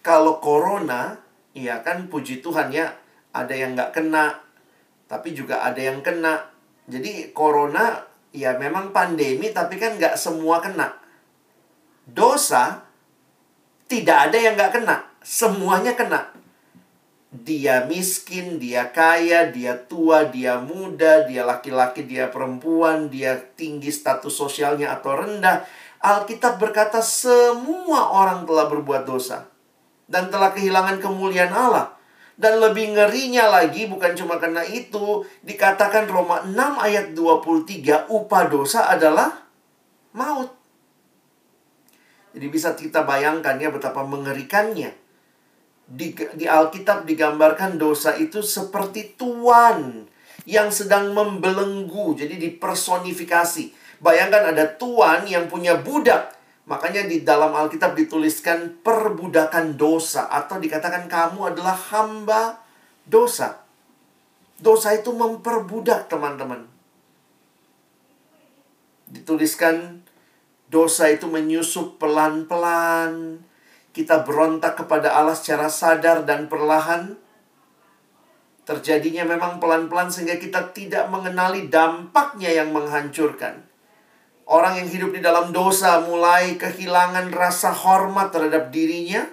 Kalau 0.03 0.43
corona, 0.43 1.21
ya 1.55 1.79
kan 1.85 2.11
puji 2.11 2.43
Tuhan 2.43 2.73
ya, 2.73 2.99
ada 3.31 3.53
yang 3.55 3.79
nggak 3.79 3.95
kena, 3.95 4.43
tapi 5.10 5.34
juga 5.34 5.65
ada 5.65 5.82
yang 5.82 6.06
kena. 6.06 6.48
Jadi 6.86 7.34
corona 7.34 8.06
ya 8.30 8.54
memang 8.56 8.93
pandemi 8.93 9.50
tapi 9.50 9.82
kan 9.82 9.98
nggak 9.98 10.13
semua 10.13 10.62
kena 10.62 11.00
dosa 12.13 12.86
tidak 13.89 14.30
ada 14.30 14.38
yang 14.38 14.54
nggak 14.54 14.74
kena, 14.82 14.95
semuanya 15.26 15.98
kena. 15.98 16.30
Dia 17.30 17.86
miskin, 17.86 18.62
dia 18.62 18.89
kaya, 18.89 19.50
dia 19.50 19.78
tua, 19.78 20.30
dia 20.30 20.62
muda, 20.62 21.26
dia 21.26 21.45
laki-laki, 21.45 22.06
dia 22.06 22.30
perempuan, 22.30 23.10
dia 23.10 23.38
tinggi 23.38 23.89
status 23.89 24.34
sosialnya 24.34 24.93
atau 24.93 25.17
rendah. 25.17 25.65
Alkitab 26.02 26.62
berkata 26.62 27.02
semua 27.02 28.13
orang 28.13 28.45
telah 28.45 28.69
berbuat 28.69 29.10
dosa 29.10 29.45
dan 30.06 30.30
telah 30.34 30.54
kehilangan 30.54 31.02
kemuliaan 31.02 31.54
Allah. 31.54 31.98
Dan 32.39 32.63
lebih 32.63 32.95
ngerinya 32.95 33.52
lagi 33.52 33.84
bukan 33.91 34.15
cuma 34.15 34.39
karena 34.39 34.63
itu, 34.63 35.28
dikatakan 35.43 36.08
Roma 36.08 36.47
6 36.47 36.56
ayat 36.56 37.12
23, 37.12 38.08
upah 38.08 38.47
dosa 38.47 38.88
adalah 38.88 39.43
maut. 40.15 40.47
Jadi 42.32 42.47
bisa 42.47 42.80
kita 42.80 43.04
bayangkan 43.04 43.60
ya 43.60 43.67
betapa 43.67 44.08
mengerikannya. 44.08 44.95
Di, 45.84 46.15
di 46.15 46.47
Alkitab 46.47 47.04
digambarkan 47.04 47.75
dosa 47.75 48.15
itu 48.15 48.39
seperti 48.39 49.19
tuan 49.19 50.08
yang 50.47 50.71
sedang 50.71 51.12
membelenggu, 51.12 52.15
jadi 52.15 52.39
dipersonifikasi. 52.39 53.75
Bayangkan 53.99 54.56
ada 54.56 54.63
tuan 54.80 55.28
yang 55.28 55.52
punya 55.52 55.75
budak. 55.75 56.38
Makanya 56.69 57.10
di 57.10 57.25
dalam 57.25 57.49
Alkitab 57.51 57.97
dituliskan 57.97 58.86
perbudakan 58.86 59.73
dosa 59.73 60.29
atau 60.29 60.62
dikatakan 60.62 61.10
kamu 61.10 61.58
adalah 61.58 61.73
hamba 61.89 62.62
dosa. 63.10 63.65
Dosa 64.62 64.93
itu 64.93 65.10
memperbudak, 65.10 66.05
teman-teman. 66.05 66.69
Dituliskan 69.10 70.05
Dosa 70.69 71.10
itu 71.10 71.25
menyusup 71.25 71.97
pelan-pelan. 71.97 73.41
Kita 73.89 74.21
berontak 74.21 74.77
kepada 74.77 75.17
Allah 75.17 75.34
secara 75.34 75.65
sadar 75.65 76.29
dan 76.29 76.45
perlahan. 76.45 77.17
Terjadinya 78.69 79.25
memang 79.25 79.58
pelan-pelan 79.58 80.13
sehingga 80.13 80.38
kita 80.38 80.69
tidak 80.77 81.10
mengenali 81.10 81.73
dampaknya 81.73 82.53
yang 82.53 82.69
menghancurkan. 82.69 83.65
Orang 84.49 84.81
yang 84.81 84.89
hidup 84.89 85.13
di 85.13 85.21
dalam 85.21 85.53
dosa 85.53 86.01
mulai 86.01 86.57
kehilangan 86.57 87.29
rasa 87.29 87.69
hormat 87.69 88.33
terhadap 88.33 88.73
dirinya. 88.73 89.29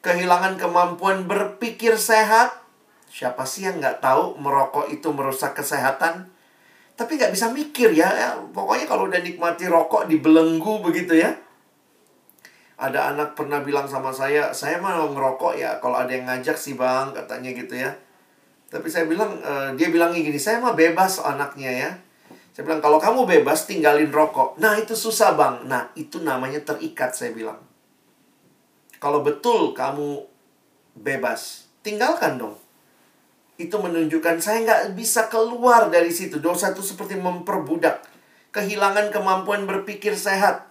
Kehilangan 0.00 0.56
kemampuan 0.56 1.28
berpikir 1.28 2.00
sehat. 2.00 2.56
Siapa 3.12 3.44
sih 3.44 3.68
yang 3.68 3.84
nggak 3.84 4.00
tahu 4.00 4.40
merokok 4.40 4.88
itu 4.88 5.12
merusak 5.12 5.52
kesehatan? 5.52 6.32
tapi 6.98 7.14
nggak 7.14 7.30
bisa 7.30 7.46
mikir 7.54 7.94
ya. 7.94 8.10
ya. 8.10 8.28
Pokoknya 8.50 8.90
kalau 8.90 9.06
udah 9.06 9.22
nikmati 9.22 9.70
rokok 9.70 10.10
dibelenggu 10.10 10.82
begitu 10.82 11.14
ya. 11.14 11.30
Ada 12.74 13.14
anak 13.14 13.38
pernah 13.38 13.62
bilang 13.62 13.86
sama 13.86 14.10
saya, 14.10 14.50
saya 14.50 14.82
mau 14.82 15.06
ngerokok 15.14 15.54
ya 15.54 15.78
kalau 15.78 15.98
ada 15.98 16.10
yang 16.10 16.26
ngajak 16.26 16.58
sih 16.58 16.74
bang, 16.74 17.14
katanya 17.14 17.50
gitu 17.54 17.74
ya. 17.74 17.90
Tapi 18.70 18.86
saya 18.86 19.06
bilang, 19.10 19.34
eh, 19.42 19.74
dia 19.74 19.90
bilangnya 19.90 20.22
gini, 20.22 20.38
saya 20.38 20.62
mah 20.62 20.78
bebas 20.78 21.22
anaknya 21.22 21.70
ya. 21.74 21.90
Saya 22.58 22.66
bilang, 22.66 22.82
kalau 22.82 22.98
kamu 22.98 23.22
bebas, 23.22 23.70
tinggalin 23.70 24.10
rokok. 24.10 24.58
Nah, 24.58 24.74
itu 24.74 24.98
susah 24.98 25.38
bang. 25.38 25.62
Nah, 25.70 25.94
itu 25.94 26.18
namanya 26.18 26.58
terikat, 26.66 27.14
saya 27.14 27.30
bilang. 27.30 27.62
Kalau 28.98 29.22
betul 29.22 29.78
kamu 29.78 30.26
bebas, 30.98 31.70
tinggalkan 31.86 32.34
dong. 32.34 32.58
Itu 33.62 33.78
menunjukkan 33.78 34.42
saya 34.42 34.66
nggak 34.66 34.82
bisa 34.98 35.30
keluar 35.30 35.86
dari 35.86 36.10
situ. 36.10 36.42
Dosa 36.42 36.74
itu 36.74 36.82
seperti 36.82 37.14
memperbudak. 37.14 38.02
Kehilangan 38.50 39.14
kemampuan 39.14 39.62
berpikir 39.62 40.18
sehat. 40.18 40.66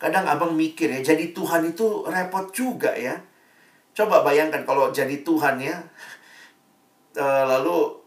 Kadang 0.00 0.24
abang 0.24 0.56
mikir 0.56 0.96
ya, 0.96 1.12
jadi 1.12 1.36
Tuhan 1.36 1.76
itu 1.76 2.08
repot 2.08 2.48
juga 2.56 2.96
ya. 2.96 3.20
Coba 3.92 4.24
bayangkan 4.24 4.64
kalau 4.64 4.88
jadi 4.88 5.20
Tuhan 5.20 5.60
ya. 5.60 5.76
Eh, 7.12 7.44
lalu 7.44 8.01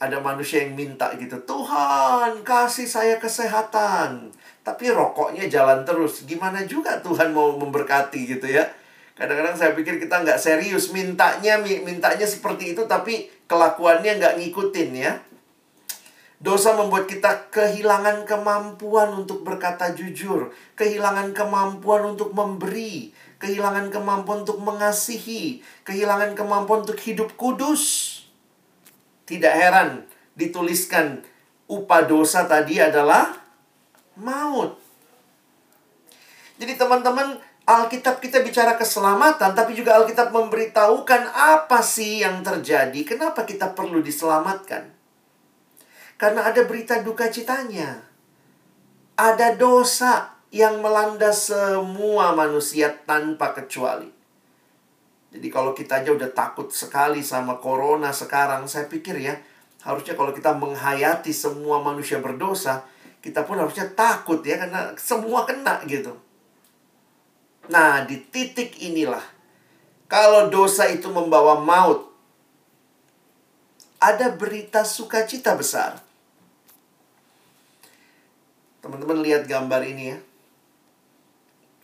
ada 0.00 0.16
manusia 0.16 0.64
yang 0.64 0.72
minta 0.72 1.12
gitu, 1.20 1.36
Tuhan 1.44 2.40
kasih 2.40 2.88
saya 2.88 3.20
kesehatan. 3.20 4.32
Tapi 4.64 4.88
rokoknya 4.88 5.44
jalan 5.44 5.84
terus. 5.84 6.24
Gimana 6.24 6.64
juga 6.64 6.96
Tuhan 7.04 7.36
mau 7.36 7.52
memberkati 7.60 8.24
gitu 8.24 8.48
ya. 8.48 8.64
Kadang-kadang 9.12 9.52
saya 9.52 9.76
pikir 9.76 10.00
kita 10.00 10.24
nggak 10.24 10.40
serius. 10.40 10.96
Mintanya, 10.96 11.60
mintanya 11.60 12.24
seperti 12.24 12.72
itu 12.72 12.88
tapi 12.88 13.28
kelakuannya 13.44 14.16
nggak 14.16 14.34
ngikutin 14.40 14.90
ya. 14.96 15.12
Dosa 16.40 16.72
membuat 16.72 17.04
kita 17.04 17.52
kehilangan 17.52 18.24
kemampuan 18.24 19.12
untuk 19.12 19.44
berkata 19.44 19.92
jujur, 19.92 20.48
kehilangan 20.72 21.36
kemampuan 21.36 22.16
untuk 22.16 22.32
memberi, 22.32 23.12
kehilangan 23.36 23.92
kemampuan 23.92 24.48
untuk 24.48 24.56
mengasihi, 24.64 25.60
kehilangan 25.84 26.32
kemampuan 26.32 26.88
untuk 26.88 26.96
hidup 26.96 27.36
kudus. 27.36 28.19
Tidak 29.30 29.54
heran 29.54 30.02
dituliskan 30.34 31.22
upah 31.70 32.02
dosa 32.02 32.50
tadi 32.50 32.82
adalah 32.82 33.30
maut. 34.18 34.74
Jadi 36.58 36.74
teman-teman, 36.74 37.38
Alkitab 37.62 38.18
kita 38.18 38.42
bicara 38.42 38.74
keselamatan, 38.74 39.54
tapi 39.54 39.78
juga 39.78 40.02
Alkitab 40.02 40.34
memberitahukan 40.34 41.30
apa 41.30 41.78
sih 41.78 42.26
yang 42.26 42.42
terjadi, 42.42 43.06
kenapa 43.06 43.46
kita 43.46 43.70
perlu 43.70 44.02
diselamatkan. 44.02 44.90
Karena 46.18 46.50
ada 46.50 46.66
berita 46.66 47.00
duka 47.00 47.30
citanya. 47.30 48.02
Ada 49.16 49.54
dosa 49.56 50.36
yang 50.50 50.82
melanda 50.82 51.30
semua 51.30 52.34
manusia 52.34 52.92
tanpa 53.06 53.54
kecuali. 53.54 54.19
Jadi 55.30 55.46
kalau 55.46 55.70
kita 55.70 56.02
aja 56.02 56.10
udah 56.10 56.30
takut 56.34 56.74
sekali 56.74 57.22
sama 57.22 57.62
corona 57.62 58.10
sekarang, 58.10 58.66
saya 58.66 58.90
pikir 58.90 59.14
ya, 59.22 59.38
harusnya 59.86 60.18
kalau 60.18 60.34
kita 60.34 60.50
menghayati 60.58 61.30
semua 61.30 61.78
manusia 61.78 62.18
berdosa, 62.18 62.82
kita 63.22 63.46
pun 63.46 63.62
harusnya 63.62 63.86
takut 63.94 64.42
ya 64.42 64.58
karena 64.58 64.90
semua 64.98 65.46
kena 65.46 65.86
gitu. 65.86 66.18
Nah, 67.70 68.02
di 68.02 68.18
titik 68.18 68.82
inilah 68.82 69.22
kalau 70.10 70.50
dosa 70.50 70.90
itu 70.90 71.06
membawa 71.06 71.62
maut, 71.62 72.10
ada 74.02 74.34
berita 74.34 74.82
sukacita 74.82 75.54
besar. 75.54 76.02
Teman-teman 78.82 79.22
lihat 79.22 79.46
gambar 79.46 79.86
ini 79.86 80.04
ya. 80.10 80.18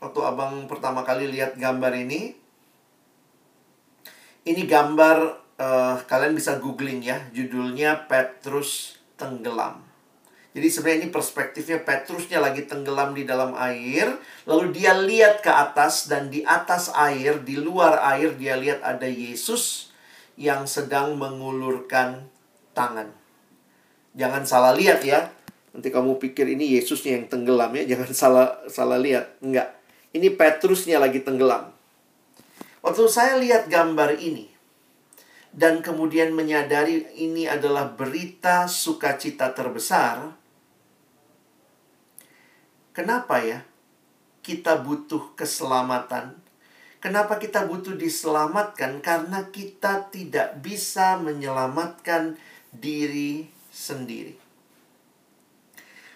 Waktu 0.03 0.21
abang 0.27 0.67
pertama 0.67 1.07
kali 1.07 1.31
lihat 1.31 1.55
gambar 1.55 1.93
ini, 1.95 2.35
ini 4.47 4.63
gambar 4.65 5.19
uh, 5.59 5.97
kalian 6.07 6.39
bisa 6.39 6.63
googling 6.63 7.03
ya, 7.03 7.19
judulnya 7.35 8.07
Petrus 8.07 9.03
tenggelam. 9.19 9.83
Jadi 10.57 10.73
sebenarnya 10.73 10.99
ini 11.05 11.11
perspektifnya 11.13 11.85
Petrusnya 11.85 12.41
lagi 12.41 12.65
tenggelam 12.65 13.13
di 13.13 13.29
dalam 13.29 13.53
air, 13.61 14.17
lalu 14.49 14.73
dia 14.73 14.97
lihat 14.97 15.45
ke 15.45 15.53
atas 15.53 16.09
dan 16.09 16.33
di 16.33 16.41
atas 16.47 16.89
air, 16.97 17.45
di 17.45 17.61
luar 17.61 18.01
air 18.17 18.33
dia 18.41 18.57
lihat 18.57 18.81
ada 18.81 19.05
Yesus 19.05 19.93
yang 20.41 20.65
sedang 20.65 21.21
mengulurkan 21.21 22.25
tangan. 22.73 23.13
Jangan 24.17 24.49
salah 24.49 24.73
lihat 24.73 25.05
ya. 25.05 25.29
Nanti 25.77 25.93
kamu 25.93 26.17
pikir 26.17 26.49
ini 26.49 26.81
Yesusnya 26.81 27.21
yang 27.21 27.29
tenggelam 27.29 27.77
ya, 27.77 27.85
jangan 27.85 28.11
salah 28.17 28.49
salah 28.73 28.97
lihat. 28.97 29.37
Enggak. 29.45 29.77
Ini 30.17 30.33
Petrusnya 30.33 30.97
lagi 30.97 31.21
tenggelam. 31.21 31.76
Waktu 32.87 33.11
saya 33.11 33.35
lihat 33.43 33.67
gambar 33.67 34.15
ini 34.15 34.47
dan 35.51 35.83
kemudian 35.83 36.31
menyadari 36.31 37.03
ini 37.19 37.51
adalah 37.51 37.91
berita 37.91 38.71
sukacita 38.71 39.51
terbesar, 39.51 40.31
kenapa 42.95 43.43
ya 43.43 43.67
kita 44.39 44.79
butuh 44.87 45.35
keselamatan? 45.35 46.39
Kenapa 47.03 47.43
kita 47.43 47.67
butuh 47.67 47.99
diselamatkan? 47.99 49.03
Karena 49.03 49.51
kita 49.51 50.07
tidak 50.07 50.63
bisa 50.63 51.19
menyelamatkan 51.19 52.39
diri 52.71 53.51
sendiri. 53.75 54.39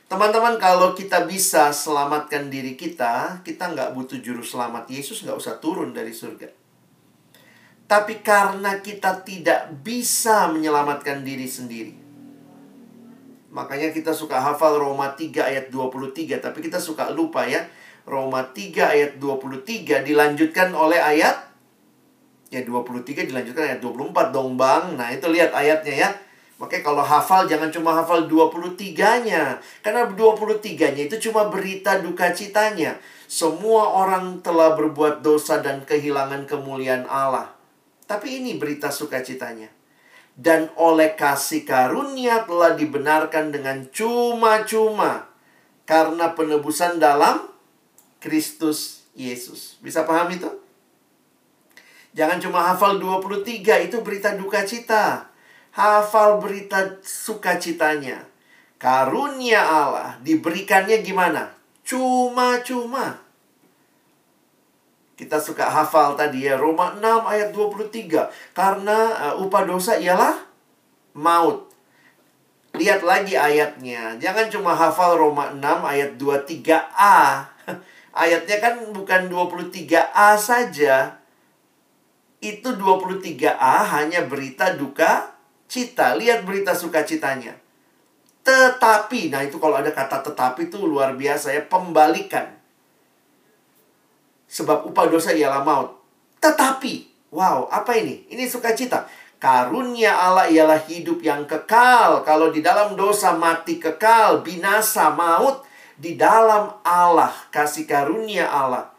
Teman-teman, 0.07 0.55
kalau 0.63 0.95
kita 0.95 1.27
bisa 1.27 1.75
selamatkan 1.75 2.47
diri 2.47 2.79
kita, 2.79 3.43
kita 3.43 3.75
nggak 3.75 3.91
butuh 3.91 4.23
juru 4.23 4.43
selamat. 4.47 4.87
Yesus 4.87 5.27
nggak 5.27 5.39
usah 5.39 5.59
turun 5.59 5.91
dari 5.91 6.15
surga. 6.15 6.60
Tapi 7.91 8.23
karena 8.23 8.79
kita 8.79 9.27
tidak 9.27 9.83
bisa 9.83 10.47
menyelamatkan 10.55 11.27
diri 11.27 11.51
sendiri. 11.51 11.91
Makanya 13.51 13.91
kita 13.91 14.15
suka 14.15 14.39
hafal 14.39 14.79
Roma 14.79 15.11
3 15.11 15.27
ayat 15.43 15.67
23. 15.75 16.39
Tapi 16.39 16.59
kita 16.63 16.79
suka 16.79 17.11
lupa 17.11 17.43
ya. 17.51 17.67
Roma 18.07 18.47
3 18.47 18.95
ayat 18.95 19.13
23 19.19 20.07
dilanjutkan 20.07 20.71
oleh 20.71 21.03
ayat 21.03 21.51
ya 22.51 22.67
23 22.67 23.31
dilanjutkan 23.31 23.75
ayat 23.75 23.81
24 23.83 24.35
dong 24.35 24.55
bang. 24.55 24.95
Nah 24.95 25.11
itu 25.11 25.27
lihat 25.27 25.51
ayatnya 25.51 25.95
ya. 26.07 26.11
Makanya 26.63 26.85
kalau 26.87 27.03
hafal 27.03 27.51
jangan 27.51 27.75
cuma 27.75 27.91
hafal 27.91 28.31
23-nya. 28.31 29.59
Karena 29.83 30.07
23-nya 30.07 31.11
itu 31.11 31.17
cuma 31.27 31.51
berita 31.51 31.99
duka 31.99 32.31
citanya. 32.31 33.03
Semua 33.27 33.99
orang 33.99 34.39
telah 34.47 34.79
berbuat 34.79 35.27
dosa 35.27 35.59
dan 35.59 35.83
kehilangan 35.83 36.47
kemuliaan 36.47 37.09
Allah. 37.11 37.60
Tapi 38.11 38.43
ini 38.43 38.59
berita 38.59 38.91
sukacitanya. 38.91 39.71
Dan 40.35 40.67
oleh 40.75 41.15
kasih 41.15 41.63
karunia 41.63 42.43
telah 42.43 42.75
dibenarkan 42.75 43.55
dengan 43.55 43.87
cuma-cuma. 43.95 45.31
Karena 45.87 46.35
penebusan 46.35 46.99
dalam 46.99 47.47
Kristus 48.19 49.07
Yesus. 49.15 49.79
Bisa 49.79 50.03
paham 50.03 50.27
itu? 50.35 50.51
Jangan 52.19 52.43
cuma 52.43 52.67
hafal 52.67 52.99
23, 52.99 53.87
itu 53.87 54.03
berita 54.03 54.35
duka 54.35 54.67
cita 54.67 55.31
hafal 55.75 56.43
berita 56.43 56.99
sukacitanya. 57.03 58.27
Karunia 58.81 59.61
Allah 59.61 60.17
diberikannya 60.25 61.05
gimana? 61.05 61.53
Cuma-cuma. 61.85 63.21
Kita 65.21 65.37
suka 65.37 65.69
hafal 65.69 66.17
tadi 66.17 66.49
ya 66.49 66.57
Roma 66.57 66.97
6 66.97 67.05
ayat 67.29 67.53
23. 67.53 68.57
Karena 68.57 69.29
uh, 69.29 69.45
upah 69.45 69.69
dosa 69.69 70.01
ialah 70.01 70.33
maut. 71.13 71.69
Lihat 72.73 73.05
lagi 73.05 73.37
ayatnya. 73.37 74.17
Jangan 74.17 74.49
cuma 74.49 74.73
hafal 74.73 75.21
Roma 75.21 75.53
6 75.53 75.61
ayat 75.61 76.17
23a. 76.17 77.45
Ayatnya 78.25 78.57
kan 78.65 78.81
bukan 78.97 79.29
23a 79.29 80.41
saja. 80.41 81.21
Itu 82.41 82.81
23a 82.81 83.77
hanya 84.01 84.25
berita 84.25 84.73
duka 84.73 85.37
cita. 85.69 86.17
Lihat 86.17 86.49
berita 86.49 86.73
sukacitanya. 86.73 87.61
Tetapi, 88.41 89.29
nah 89.29 89.45
itu 89.45 89.61
kalau 89.61 89.77
ada 89.77 89.93
kata 89.93 90.25
tetapi 90.25 90.73
itu 90.73 90.81
luar 90.81 91.13
biasa 91.13 91.53
ya, 91.53 91.61
pembalikan. 91.69 92.60
Sebab 94.51 94.91
upah 94.91 95.07
dosa 95.07 95.31
ialah 95.31 95.63
maut. 95.63 95.95
Tetapi, 96.43 97.07
wow, 97.31 97.71
apa 97.71 97.95
ini? 97.95 98.27
Ini 98.35 98.51
sukacita. 98.51 99.07
Karunia 99.39 100.19
Allah 100.19 100.51
ialah 100.51 100.83
hidup 100.91 101.23
yang 101.23 101.47
kekal. 101.47 102.27
Kalau 102.27 102.51
di 102.51 102.59
dalam 102.61 102.99
dosa 102.99 103.33
mati 103.39 103.79
kekal, 103.79 104.43
binasa, 104.43 105.15
maut. 105.15 105.63
Di 105.95 106.19
dalam 106.19 106.83
Allah, 106.83 107.31
kasih 107.55 107.87
karunia 107.87 108.51
Allah. 108.51 108.91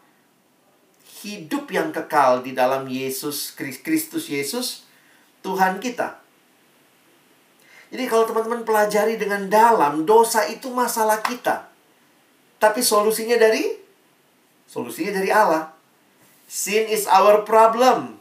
Hidup 1.22 1.68
yang 1.70 1.92
kekal 1.92 2.40
di 2.42 2.56
dalam 2.56 2.88
Yesus, 2.88 3.54
Kristus 3.58 4.26
Yesus, 4.32 4.88
Tuhan 5.44 5.78
kita. 5.78 6.22
Jadi 7.92 8.08
kalau 8.08 8.24
teman-teman 8.24 8.64
pelajari 8.64 9.20
dengan 9.20 9.52
dalam, 9.52 10.08
dosa 10.08 10.48
itu 10.48 10.72
masalah 10.72 11.20
kita. 11.20 11.68
Tapi 12.56 12.80
solusinya 12.80 13.36
dari 13.36 13.81
solusinya 14.72 15.20
dari 15.20 15.28
Allah. 15.28 15.76
Sin 16.48 16.88
is 16.88 17.04
our 17.04 17.44
problem. 17.44 18.16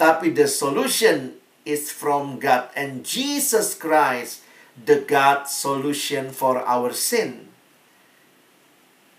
Tapi 0.00 0.32
the 0.32 0.48
solution 0.48 1.36
is 1.68 1.92
from 1.92 2.40
God 2.40 2.72
and 2.72 3.04
Jesus 3.04 3.76
Christ 3.76 4.40
the 4.72 5.04
God 5.04 5.44
solution 5.44 6.32
for 6.32 6.64
our 6.64 6.96
sin. 6.96 7.52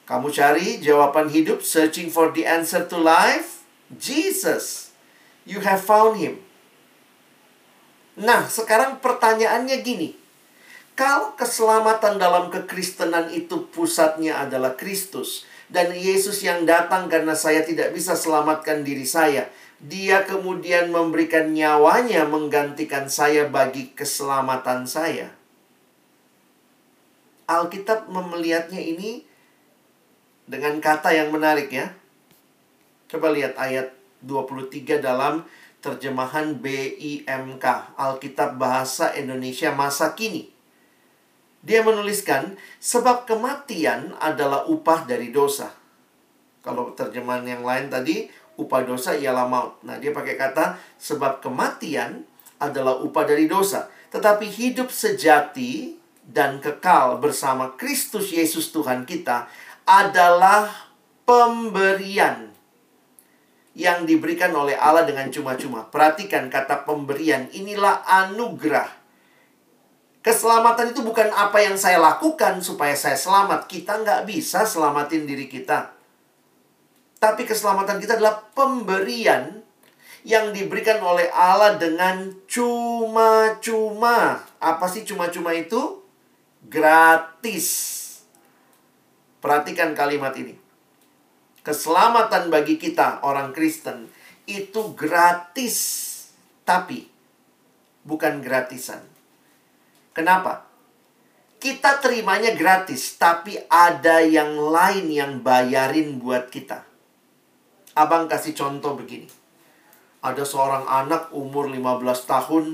Kamu 0.09 0.33
cari 0.33 0.81
jawaban 0.81 1.29
hidup, 1.29 1.61
searching 1.61 2.09
for 2.09 2.33
the 2.33 2.43
answer 2.43 2.83
to 2.83 2.97
life? 2.97 3.61
Jesus. 3.93 4.91
You 5.45 5.61
have 5.61 5.85
found 5.85 6.17
him. 6.17 6.41
Nah, 8.19 8.49
sekarang 8.49 8.99
pertanyaannya 8.99 9.77
gini. 9.85 10.17
Kalau 10.99 11.33
keselamatan 11.39 12.19
dalam 12.19 12.51
kekristenan 12.51 13.31
itu 13.31 13.71
pusatnya 13.71 14.43
adalah 14.43 14.75
Kristus 14.75 15.47
dan 15.71 15.95
Yesus 15.95 16.43
yang 16.43 16.67
datang 16.67 17.07
karena 17.07 17.31
saya 17.31 17.63
tidak 17.63 17.95
bisa 17.95 18.11
selamatkan 18.11 18.83
diri 18.83 19.07
saya, 19.07 19.47
dia 19.79 20.27
kemudian 20.27 20.91
memberikan 20.91 21.55
nyawanya 21.55 22.27
menggantikan 22.27 23.07
saya 23.07 23.47
bagi 23.47 23.95
keselamatan 23.95 24.83
saya. 24.83 25.31
Alkitab 27.47 28.11
melihatnya 28.11 28.83
ini 28.83 29.23
dengan 30.43 30.83
kata 30.83 31.15
yang 31.15 31.31
menarik 31.31 31.71
ya. 31.71 31.95
Coba 33.07 33.31
lihat 33.31 33.55
ayat 33.55 33.95
23 34.23 34.99
dalam 34.99 35.47
terjemahan 35.81 36.61
BIMK, 36.61 37.65
Alkitab 37.97 38.59
Bahasa 38.59 39.15
Indonesia 39.17 39.73
Masa 39.73 40.13
Kini. 40.13 40.60
Dia 41.61 41.85
menuliskan, 41.85 42.57
sebab 42.81 43.29
kematian 43.29 44.17
adalah 44.17 44.65
upah 44.65 45.05
dari 45.05 45.29
dosa. 45.29 45.69
Kalau 46.65 46.93
terjemahan 46.97 47.45
yang 47.45 47.61
lain 47.61 47.89
tadi, 47.89 48.25
upah 48.57 48.81
dosa 48.85 49.13
ialah 49.13 49.45
maut. 49.45 49.77
Nah, 49.85 50.01
dia 50.01 50.09
pakai 50.09 50.37
kata, 50.37 50.77
sebab 50.97 51.41
kematian 51.41 52.25
adalah 52.61 53.01
upah 53.01 53.25
dari 53.25 53.45
dosa. 53.49 53.89
Tetapi 54.13 54.45
hidup 54.45 54.93
sejati 54.93 55.97
dan 56.21 56.61
kekal 56.61 57.17
bersama 57.17 57.73
Kristus 57.73 58.29
Yesus 58.29 58.69
Tuhan 58.69 59.09
kita 59.09 59.49
adalah 59.89 60.69
pemberian 61.25 62.53
yang 63.73 64.03
diberikan 64.03 64.51
oleh 64.53 64.75
Allah 64.77 65.07
dengan 65.07 65.31
cuma-cuma. 65.31 65.87
Perhatikan 65.87 66.51
kata 66.51 66.83
pemberian, 66.85 67.47
inilah 67.55 68.03
anugerah. 68.05 69.00
Keselamatan 70.21 70.93
itu 70.93 71.01
bukan 71.01 71.33
apa 71.33 71.65
yang 71.65 71.73
saya 71.73 71.97
lakukan 71.97 72.61
supaya 72.61 72.93
saya 72.93 73.17
selamat. 73.17 73.65
Kita 73.65 74.05
nggak 74.05 74.29
bisa 74.29 74.69
selamatin 74.69 75.25
diri 75.25 75.49
kita. 75.49 75.97
Tapi 77.17 77.45
keselamatan 77.45 77.97
kita 77.97 78.21
adalah 78.21 78.45
pemberian 78.53 79.65
yang 80.21 80.53
diberikan 80.53 81.01
oleh 81.01 81.25
Allah 81.33 81.81
dengan 81.81 82.29
cuma-cuma. 82.45 84.45
Apa 84.61 84.85
sih 84.85 85.01
cuma-cuma 85.01 85.57
itu? 85.57 86.05
Gratis. 86.69 87.97
Perhatikan 89.41 89.97
kalimat 89.97 90.37
ini. 90.37 90.53
Keselamatan 91.65 92.53
bagi 92.53 92.77
kita 92.77 93.25
orang 93.25 93.53
Kristen 93.53 94.09
itu 94.49 94.97
gratis, 94.97 95.77
tapi 96.65 97.05
bukan 98.01 98.41
gratisan. 98.41 99.10
Kenapa? 100.11 100.67
Kita 101.61 102.01
terimanya 102.01 102.57
gratis, 102.57 103.21
tapi 103.21 103.55
ada 103.69 104.19
yang 104.25 104.57
lain 104.57 105.07
yang 105.13 105.31
bayarin 105.45 106.17
buat 106.17 106.49
kita. 106.49 106.83
Abang 107.93 108.25
kasih 108.25 108.57
contoh 108.57 108.97
begini. 108.97 109.29
Ada 110.21 110.41
seorang 110.41 110.89
anak 110.89 111.33
umur 111.33 111.69
15 111.69 112.01
tahun 112.29 112.65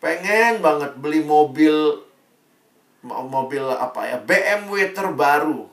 pengen 0.00 0.60
banget 0.60 1.00
beli 1.00 1.24
mobil 1.24 1.72
mobil 3.04 3.64
apa 3.72 4.08
ya 4.08 4.18
BMW 4.20 4.92
terbaru 4.92 5.68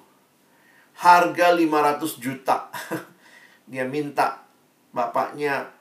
harga 0.95 1.55
500 1.55 2.23
juta. 2.23 2.71
Dia 3.71 3.87
minta 3.87 4.43
bapaknya 4.91 5.71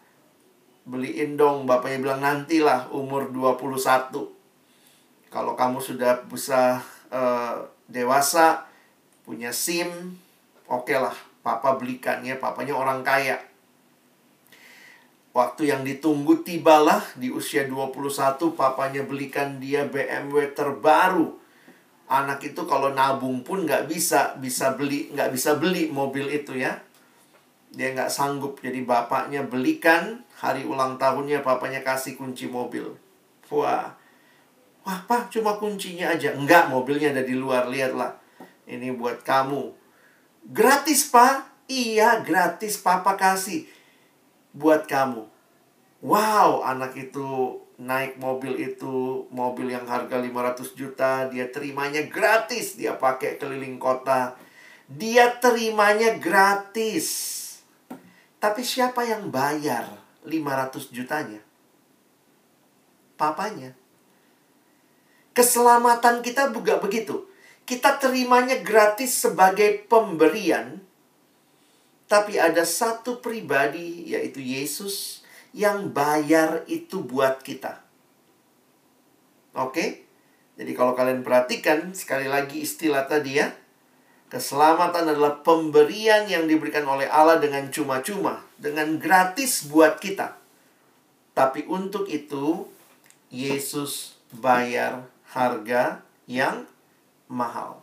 beliin 0.87 1.37
dong. 1.37 1.69
Bapaknya 1.69 1.99
bilang 2.03 2.23
nantilah 2.23 2.89
umur 2.95 3.29
21. 3.29 4.40
Kalau 5.31 5.55
kamu 5.55 5.79
sudah 5.79 6.27
bisa 6.27 6.83
uh, 7.15 7.57
dewasa, 7.87 8.67
punya 9.23 9.55
SIM, 9.55 10.19
oke 10.67 10.91
okay 10.91 10.99
lah. 10.99 11.15
Papa 11.41 11.79
belikan 11.81 12.21
ya, 12.21 12.37
papanya 12.37 12.77
orang 12.77 13.01
kaya. 13.01 13.41
Waktu 15.31 15.71
yang 15.71 15.87
ditunggu 15.87 16.43
tibalah 16.43 17.01
di 17.15 17.31
usia 17.31 17.65
21 17.65 18.59
papanya 18.59 19.07
belikan 19.07 19.63
dia 19.63 19.87
BMW 19.87 20.51
terbaru 20.53 21.41
anak 22.11 22.43
itu 22.43 22.67
kalau 22.67 22.91
nabung 22.91 23.47
pun 23.47 23.63
nggak 23.63 23.87
bisa 23.87 24.35
bisa 24.43 24.75
beli 24.75 25.15
nggak 25.15 25.31
bisa 25.31 25.55
beli 25.55 25.87
mobil 25.95 26.27
itu 26.27 26.59
ya 26.59 26.83
dia 27.71 27.95
nggak 27.95 28.11
sanggup 28.11 28.59
jadi 28.59 28.83
bapaknya 28.83 29.47
belikan 29.47 30.27
hari 30.43 30.67
ulang 30.67 30.99
tahunnya 30.99 31.47
papanya 31.47 31.87
kasih 31.87 32.19
kunci 32.19 32.51
mobil 32.51 32.99
wah 33.55 33.95
wah 34.87 35.01
pak 35.05 35.33
cuma 35.33 35.57
kuncinya 35.61 36.13
aja 36.13 36.33
enggak 36.35 36.69
mobilnya 36.69 37.13
ada 37.13 37.25
di 37.25 37.37
luar 37.37 37.69
lihatlah 37.69 38.17
ini 38.69 38.93
buat 38.95 39.25
kamu 39.25 39.73
gratis 40.51 41.09
pak 41.09 41.67
iya 41.69 42.21
gratis 42.25 42.81
papa 42.81 43.17
kasih 43.19 43.69
buat 44.57 44.89
kamu 44.89 45.27
wow 46.05 46.65
anak 46.65 46.97
itu 46.97 47.61
naik 47.81 48.21
mobil 48.21 48.61
itu, 48.61 49.25
mobil 49.33 49.73
yang 49.73 49.89
harga 49.89 50.21
500 50.21 50.77
juta, 50.77 51.25
dia 51.33 51.49
terimanya 51.49 52.05
gratis, 52.05 52.77
dia 52.77 52.93
pakai 53.01 53.41
keliling 53.41 53.81
kota. 53.81 54.37
Dia 54.85 55.41
terimanya 55.41 56.21
gratis. 56.21 57.09
Tapi 58.37 58.61
siapa 58.61 59.09
yang 59.09 59.33
bayar 59.33 59.89
500 60.29 60.93
jutanya? 60.93 61.41
Papanya. 63.17 63.73
Keselamatan 65.31 66.21
kita 66.27 66.51
juga 66.51 66.83
begitu. 66.83 67.27
Kita 67.63 68.03
terimanya 68.03 68.59
gratis 68.61 69.15
sebagai 69.15 69.87
pemberian. 69.87 70.83
Tapi 72.11 72.43
ada 72.43 72.67
satu 72.67 73.23
pribadi, 73.23 74.11
yaitu 74.11 74.43
Yesus, 74.43 75.23
yang 75.55 75.95
bayar 75.95 76.67
itu 76.67 77.03
buat 77.07 77.47
kita. 77.47 77.79
Oke? 79.55 80.07
Jadi 80.59 80.73
kalau 80.75 80.99
kalian 80.99 81.23
perhatikan 81.23 81.95
sekali 81.95 82.27
lagi 82.27 82.67
istilah 82.67 83.07
tadi 83.07 83.39
ya. 83.39 83.55
Keselamatan 84.31 85.11
adalah 85.11 85.43
pemberian 85.43 86.27
yang 86.31 86.47
diberikan 86.47 86.87
oleh 86.87 87.11
Allah 87.11 87.43
dengan 87.43 87.67
cuma-cuma, 87.67 88.47
dengan 88.59 88.95
gratis 89.03 89.67
buat 89.67 89.99
kita. 89.99 90.39
Tapi 91.35 91.67
untuk 91.67 92.07
itu 92.07 92.67
Yesus 93.31 94.19
bayar 94.31 95.03
harga 95.31 96.03
yang 96.27 96.67
mahal. 97.31 97.79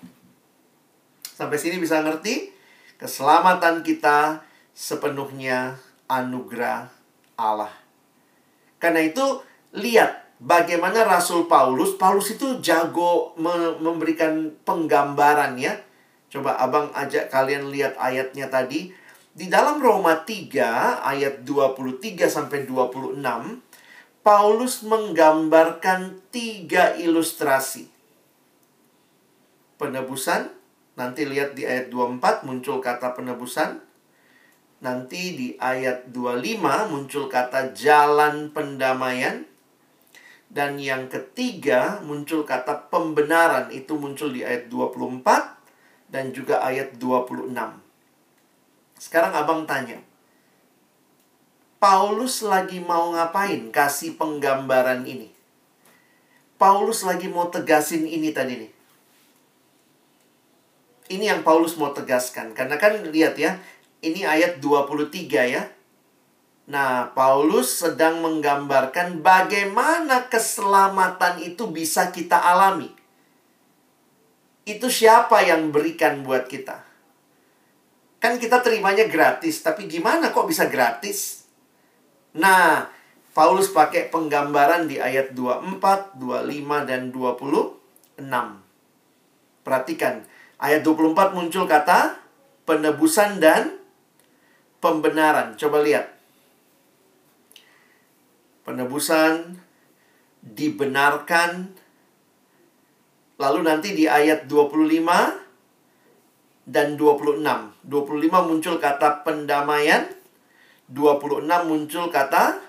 Sampai 1.24 1.56
sini 1.56 1.80
bisa 1.80 2.04
ngerti? 2.04 2.52
Keselamatan 2.98 3.86
kita 3.86 4.42
sepenuhnya 4.74 5.78
anugerah 6.10 6.90
Allah. 7.38 7.72
Karena 8.82 9.06
itu, 9.06 9.42
lihat 9.78 10.28
bagaimana 10.42 11.06
Rasul 11.06 11.46
Paulus, 11.46 11.94
Paulus 11.98 12.34
itu 12.34 12.58
jago 12.62 13.38
me 13.38 13.78
memberikan 13.78 14.54
penggambaran 14.66 15.58
ya. 15.62 15.78
Coba 16.28 16.58
abang 16.60 16.90
ajak 16.92 17.30
kalian 17.30 17.70
lihat 17.70 17.96
ayatnya 18.02 18.50
tadi. 18.50 18.92
Di 19.38 19.46
dalam 19.46 19.78
Roma 19.78 20.26
3 20.26 21.06
ayat 21.06 21.46
23 21.46 22.26
sampai 22.26 22.66
26, 22.66 23.22
Paulus 24.28 24.84
menggambarkan 24.84 26.20
tiga 26.36 27.00
ilustrasi. 27.00 27.88
Penebusan, 29.80 30.52
nanti 31.00 31.24
lihat 31.24 31.56
di 31.56 31.64
ayat 31.64 31.88
24 31.88 32.44
muncul 32.44 32.84
kata 32.84 33.16
penebusan. 33.16 33.80
Nanti 34.84 35.32
di 35.32 35.48
ayat 35.56 36.12
25 36.12 36.92
muncul 36.92 37.32
kata 37.32 37.72
jalan 37.72 38.52
pendamaian. 38.52 39.48
Dan 40.52 40.76
yang 40.76 41.08
ketiga 41.08 42.04
muncul 42.04 42.44
kata 42.44 42.92
pembenaran. 42.92 43.72
Itu 43.72 43.96
muncul 43.96 44.36
di 44.36 44.44
ayat 44.44 44.68
24 44.68 45.24
dan 46.12 46.36
juga 46.36 46.60
ayat 46.68 47.00
26. 47.00 47.56
Sekarang 49.00 49.32
abang 49.40 49.64
tanya. 49.64 50.04
Paulus 51.78 52.42
lagi 52.42 52.82
mau 52.82 53.14
ngapain 53.14 53.70
kasih 53.70 54.18
penggambaran 54.18 55.06
ini? 55.06 55.30
Paulus 56.58 57.06
lagi 57.06 57.30
mau 57.30 57.54
tegasin 57.54 58.10
ini 58.10 58.34
tadi 58.34 58.66
nih. 58.66 58.72
Ini 61.14 61.38
yang 61.38 61.42
Paulus 61.46 61.78
mau 61.78 61.94
tegaskan. 61.94 62.58
Karena 62.58 62.82
kan 62.82 62.98
lihat 63.14 63.38
ya, 63.38 63.62
ini 64.02 64.26
ayat 64.26 64.58
23 64.58 65.54
ya. 65.54 65.70
Nah, 66.68 67.14
Paulus 67.14 67.78
sedang 67.78 68.26
menggambarkan 68.26 69.22
bagaimana 69.22 70.28
keselamatan 70.34 71.46
itu 71.46 71.70
bisa 71.70 72.10
kita 72.10 72.42
alami. 72.42 72.90
Itu 74.66 74.90
siapa 74.90 75.46
yang 75.46 75.70
berikan 75.70 76.26
buat 76.26 76.50
kita? 76.50 76.84
Kan 78.18 78.42
kita 78.42 78.66
terimanya 78.66 79.06
gratis, 79.06 79.62
tapi 79.62 79.86
gimana 79.86 80.34
kok 80.34 80.50
bisa 80.50 80.66
gratis? 80.66 81.37
Nah, 82.36 82.92
Paulus 83.38 83.70
pakai 83.70 84.10
penggambaran 84.10 84.90
di 84.90 84.98
ayat 84.98 85.38
24, 85.38 86.18
25, 86.18 86.90
dan 86.90 87.14
26. 87.14 88.26
Perhatikan, 89.62 90.26
ayat 90.58 90.82
24 90.82 91.38
muncul 91.38 91.70
kata 91.70 92.18
penebusan 92.66 93.38
dan 93.38 93.78
pembenaran. 94.82 95.54
Coba 95.54 95.86
lihat. 95.86 96.18
Penebusan, 98.66 99.62
dibenarkan, 100.44 101.72
lalu 103.38 103.60
nanti 103.64 103.94
di 103.94 104.10
ayat 104.10 104.50
25 104.50 106.66
dan 106.68 107.00
26. 107.00 107.46
25 107.86 108.50
muncul 108.50 108.76
kata 108.82 109.24
pendamaian, 109.24 110.10
26 110.88 111.44
muncul 111.68 112.08
kata 112.08 112.64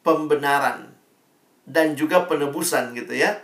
pembenaran 0.00 0.92
dan 1.68 1.94
juga 1.94 2.24
penebusan 2.24 2.96
gitu 2.96 3.12
ya. 3.14 3.38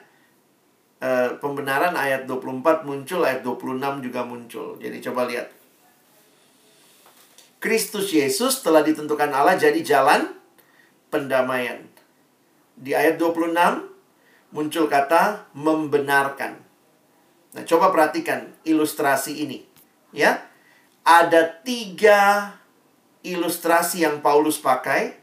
E, 0.98 1.38
pembenaran 1.38 1.94
ayat 1.94 2.26
24 2.26 2.88
muncul, 2.88 3.22
ayat 3.22 3.44
26 3.44 4.04
juga 4.04 4.20
muncul. 4.24 4.74
Jadi 4.80 4.98
coba 5.04 5.28
lihat. 5.28 5.48
Kristus 7.58 8.14
Yesus 8.14 8.62
telah 8.62 8.86
ditentukan 8.86 9.30
Allah 9.34 9.58
jadi 9.58 9.78
jalan 9.82 10.30
pendamaian. 11.10 11.82
Di 12.78 12.94
ayat 12.94 13.18
26 13.18 13.54
muncul 14.54 14.84
kata 14.86 15.50
membenarkan. 15.54 16.62
Nah, 17.52 17.64
coba 17.66 17.90
perhatikan 17.90 18.54
ilustrasi 18.62 19.42
ini. 19.42 19.66
Ya, 20.14 20.46
ada 21.02 21.60
tiga 21.66 22.54
ilustrasi 23.22 24.06
yang 24.06 24.20
Paulus 24.22 24.58
pakai. 24.60 25.16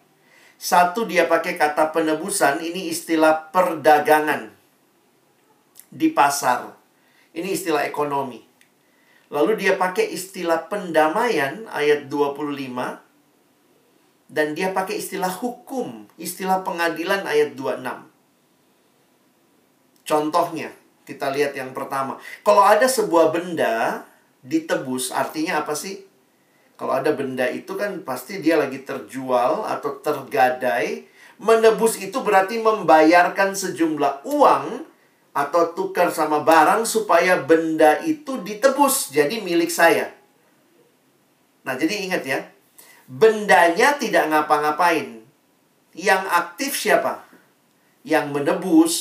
Satu 0.56 1.04
dia 1.04 1.28
pakai 1.28 1.60
kata 1.60 1.92
penebusan, 1.92 2.64
ini 2.64 2.88
istilah 2.88 3.52
perdagangan 3.52 4.56
di 5.92 6.08
pasar. 6.16 6.72
Ini 7.36 7.52
istilah 7.52 7.84
ekonomi. 7.84 8.40
Lalu 9.28 9.60
dia 9.60 9.76
pakai 9.76 10.16
istilah 10.16 10.72
pendamaian 10.72 11.68
ayat 11.68 12.08
25 12.08 13.04
dan 14.32 14.58
dia 14.58 14.72
pakai 14.72 14.98
istilah 14.98 15.30
hukum, 15.30 16.08
istilah 16.16 16.64
pengadilan 16.64 17.28
ayat 17.28 17.54
26. 17.54 18.10
Contohnya, 20.06 20.70
kita 21.06 21.30
lihat 21.34 21.58
yang 21.58 21.74
pertama. 21.74 22.18
Kalau 22.46 22.62
ada 22.66 22.86
sebuah 22.86 23.34
benda 23.34 24.06
ditebus, 24.46 25.10
artinya 25.14 25.62
apa 25.66 25.74
sih? 25.74 26.06
Kalau 26.76 26.92
ada 26.92 27.16
benda 27.16 27.48
itu 27.48 27.72
kan 27.80 28.04
pasti 28.04 28.44
dia 28.44 28.60
lagi 28.60 28.84
terjual 28.84 29.64
atau 29.64 30.00
tergadai. 30.04 31.08
Menebus 31.36 32.00
itu 32.00 32.20
berarti 32.24 32.60
membayarkan 32.60 33.56
sejumlah 33.56 34.24
uang 34.28 34.88
atau 35.36 35.76
tukar 35.76 36.12
sama 36.16 36.44
barang 36.48 36.88
supaya 36.88 37.44
benda 37.44 38.00
itu 38.04 38.40
ditebus 38.40 39.12
jadi 39.12 39.44
milik 39.44 39.68
saya. 39.68 40.16
Nah, 41.68 41.76
jadi 41.76 42.08
ingat 42.08 42.24
ya, 42.24 42.40
bendanya 43.10 44.00
tidak 44.00 44.32
ngapa-ngapain. 44.32 45.28
Yang 45.92 46.24
aktif 46.32 46.72
siapa? 46.80 47.28
Yang 48.08 48.26
menebus. 48.32 48.94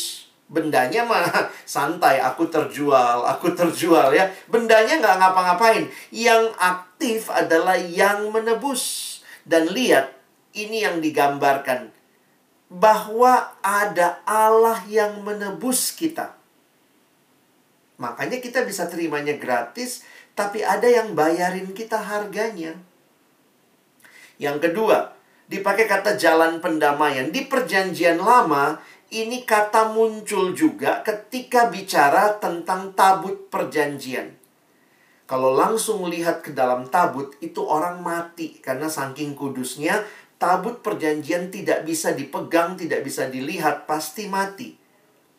Bendanya 0.44 1.08
mah 1.08 1.24
santai, 1.64 2.20
aku 2.20 2.46
terjual, 2.52 3.24
aku 3.24 3.52
terjual 3.56 4.12
ya. 4.12 4.28
Bendanya 4.48 5.00
nggak 5.00 5.16
ngapa-ngapain. 5.20 5.88
Yang 6.12 6.52
aktif 6.60 7.32
adalah 7.32 7.76
yang 7.76 8.28
menebus. 8.28 9.20
Dan 9.44 9.72
lihat, 9.72 10.12
ini 10.56 10.84
yang 10.84 11.00
digambarkan. 11.00 11.92
Bahwa 12.68 13.56
ada 13.60 14.20
Allah 14.24 14.84
yang 14.88 15.20
menebus 15.24 15.92
kita. 15.92 16.36
Makanya 17.94 18.42
kita 18.42 18.66
bisa 18.66 18.90
terimanya 18.90 19.38
gratis, 19.38 20.02
tapi 20.34 20.66
ada 20.66 20.88
yang 20.90 21.14
bayarin 21.14 21.70
kita 21.70 21.94
harganya. 21.94 22.74
Yang 24.42 24.70
kedua, 24.70 25.14
dipakai 25.46 25.86
kata 25.86 26.18
jalan 26.18 26.58
pendamaian. 26.58 27.30
Di 27.30 27.46
perjanjian 27.46 28.18
lama, 28.18 28.82
ini 29.14 29.46
kata 29.46 29.94
muncul 29.94 30.50
juga 30.50 31.06
ketika 31.06 31.70
bicara 31.70 32.34
tentang 32.42 32.90
tabut 32.98 33.46
perjanjian. 33.46 34.34
Kalau 35.24 35.54
langsung 35.54 36.04
lihat 36.10 36.42
ke 36.42 36.50
dalam 36.50 36.90
tabut, 36.90 37.32
itu 37.38 37.62
orang 37.62 38.02
mati. 38.02 38.58
Karena 38.58 38.90
saking 38.90 39.38
kudusnya, 39.38 40.04
tabut 40.36 40.82
perjanjian 40.82 41.48
tidak 41.48 41.86
bisa 41.86 42.12
dipegang, 42.12 42.76
tidak 42.76 43.06
bisa 43.06 43.30
dilihat, 43.30 43.88
pasti 43.88 44.28
mati. 44.28 44.76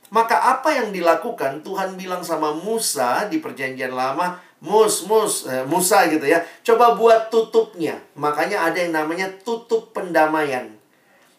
Maka 0.09 0.57
apa 0.57 0.73
yang 0.73 0.89
dilakukan? 0.95 1.61
Tuhan 1.61 1.99
bilang 1.99 2.23
sama 2.23 2.55
Musa 2.55 3.27
di 3.29 3.43
perjanjian 3.43 3.93
lama, 3.93 4.41
Mus, 4.65 5.05
mus, 5.05 5.45
eh, 5.45 5.61
Musa 5.67 6.09
gitu 6.09 6.25
ya. 6.25 6.41
Coba 6.65 6.97
buat 6.97 7.29
tutupnya. 7.29 8.01
Makanya 8.17 8.65
ada 8.65 8.81
yang 8.81 8.97
namanya 8.97 9.29
tutup 9.45 9.93
pendamaian. 9.93 10.74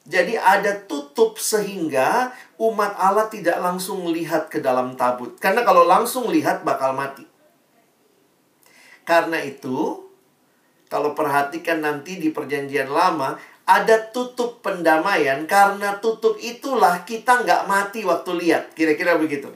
Jadi 0.06 0.38
ada 0.38 0.86
tutup 0.86 1.34
sehingga 1.34 2.30
umat 2.62 2.94
Allah 2.94 3.26
tidak 3.26 3.58
langsung 3.58 4.06
lihat 4.06 4.46
ke 4.46 4.62
dalam 4.62 4.94
tabut. 4.94 5.34
Karena 5.42 5.66
kalau 5.66 5.82
langsung 5.82 6.30
lihat 6.30 6.62
bakal 6.62 6.94
mati. 6.94 7.26
Karena 9.02 9.42
itu, 9.42 10.06
kalau 10.86 11.10
perhatikan 11.10 11.82
nanti 11.82 12.22
di 12.22 12.30
perjanjian 12.30 12.86
lama, 12.86 13.34
ada 13.66 13.98
tutup 14.14 14.62
pendamaian. 14.62 15.42
Karena 15.50 15.98
tutup 15.98 16.38
itulah 16.38 17.02
kita 17.02 17.42
nggak 17.42 17.66
mati 17.66 18.06
waktu 18.06 18.30
lihat. 18.38 18.78
Kira-kira 18.78 19.18
begitu. 19.18 19.50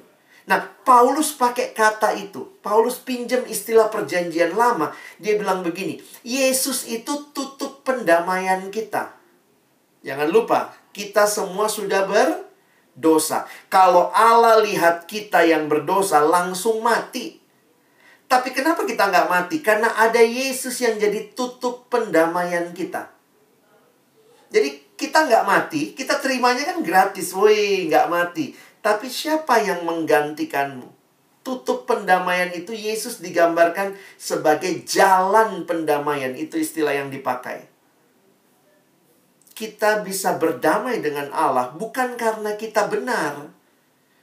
Nah, 0.51 0.67
Paulus 0.83 1.31
pakai 1.39 1.71
kata 1.71 2.11
itu. 2.19 2.59
Paulus 2.59 2.99
pinjam 2.99 3.47
istilah 3.47 3.87
perjanjian 3.87 4.59
lama. 4.59 4.91
Dia 5.23 5.39
bilang 5.39 5.63
begini, 5.63 6.03
Yesus 6.27 6.91
itu 6.91 7.31
tutup 7.31 7.87
pendamaian 7.87 8.67
kita. 8.75 9.20
Jangan 10.01 10.29
lupa, 10.33 10.73
kita 10.97 11.29
semua 11.29 11.69
sudah 11.69 12.09
berdosa. 12.09 13.45
Kalau 13.69 14.09
Allah 14.17 14.65
lihat 14.65 15.05
kita 15.05 15.45
yang 15.45 15.69
berdosa, 15.69 16.25
langsung 16.25 16.81
mati. 16.81 17.37
Tapi 18.31 18.55
kenapa 18.55 18.87
kita 18.87 19.11
nggak 19.11 19.29
mati? 19.29 19.59
Karena 19.59 19.91
ada 19.99 20.23
Yesus 20.23 20.79
yang 20.81 20.97
jadi 20.97 21.35
tutup 21.35 21.91
pendamaian 21.91 22.71
kita. 22.71 23.11
Jadi 24.51 24.95
kita 24.95 25.27
nggak 25.27 25.47
mati, 25.47 25.95
kita 25.95 26.19
terimanya 26.21 26.69
kan 26.69 26.79
gratis. 26.83 27.33
Woi, 27.33 27.89
nggak 27.91 28.07
mati. 28.11 28.53
Tapi 28.81 29.07
siapa 29.09 29.61
yang 29.61 29.85
menggantikanmu? 29.85 30.89
Tutup 31.41 31.89
pendamaian 31.89 32.53
itu 32.53 32.77
Yesus 32.77 33.25
digambarkan 33.25 33.97
sebagai 34.21 34.85
jalan 34.85 35.65
pendamaian. 35.65 36.37
Itu 36.37 36.61
istilah 36.61 36.93
yang 36.93 37.09
dipakai. 37.09 37.70
Kita 39.61 40.01
bisa 40.01 40.41
berdamai 40.41 41.05
dengan 41.05 41.29
Allah 41.37 41.77
bukan 41.77 42.17
karena 42.17 42.57
kita 42.57 42.89
benar. 42.89 43.53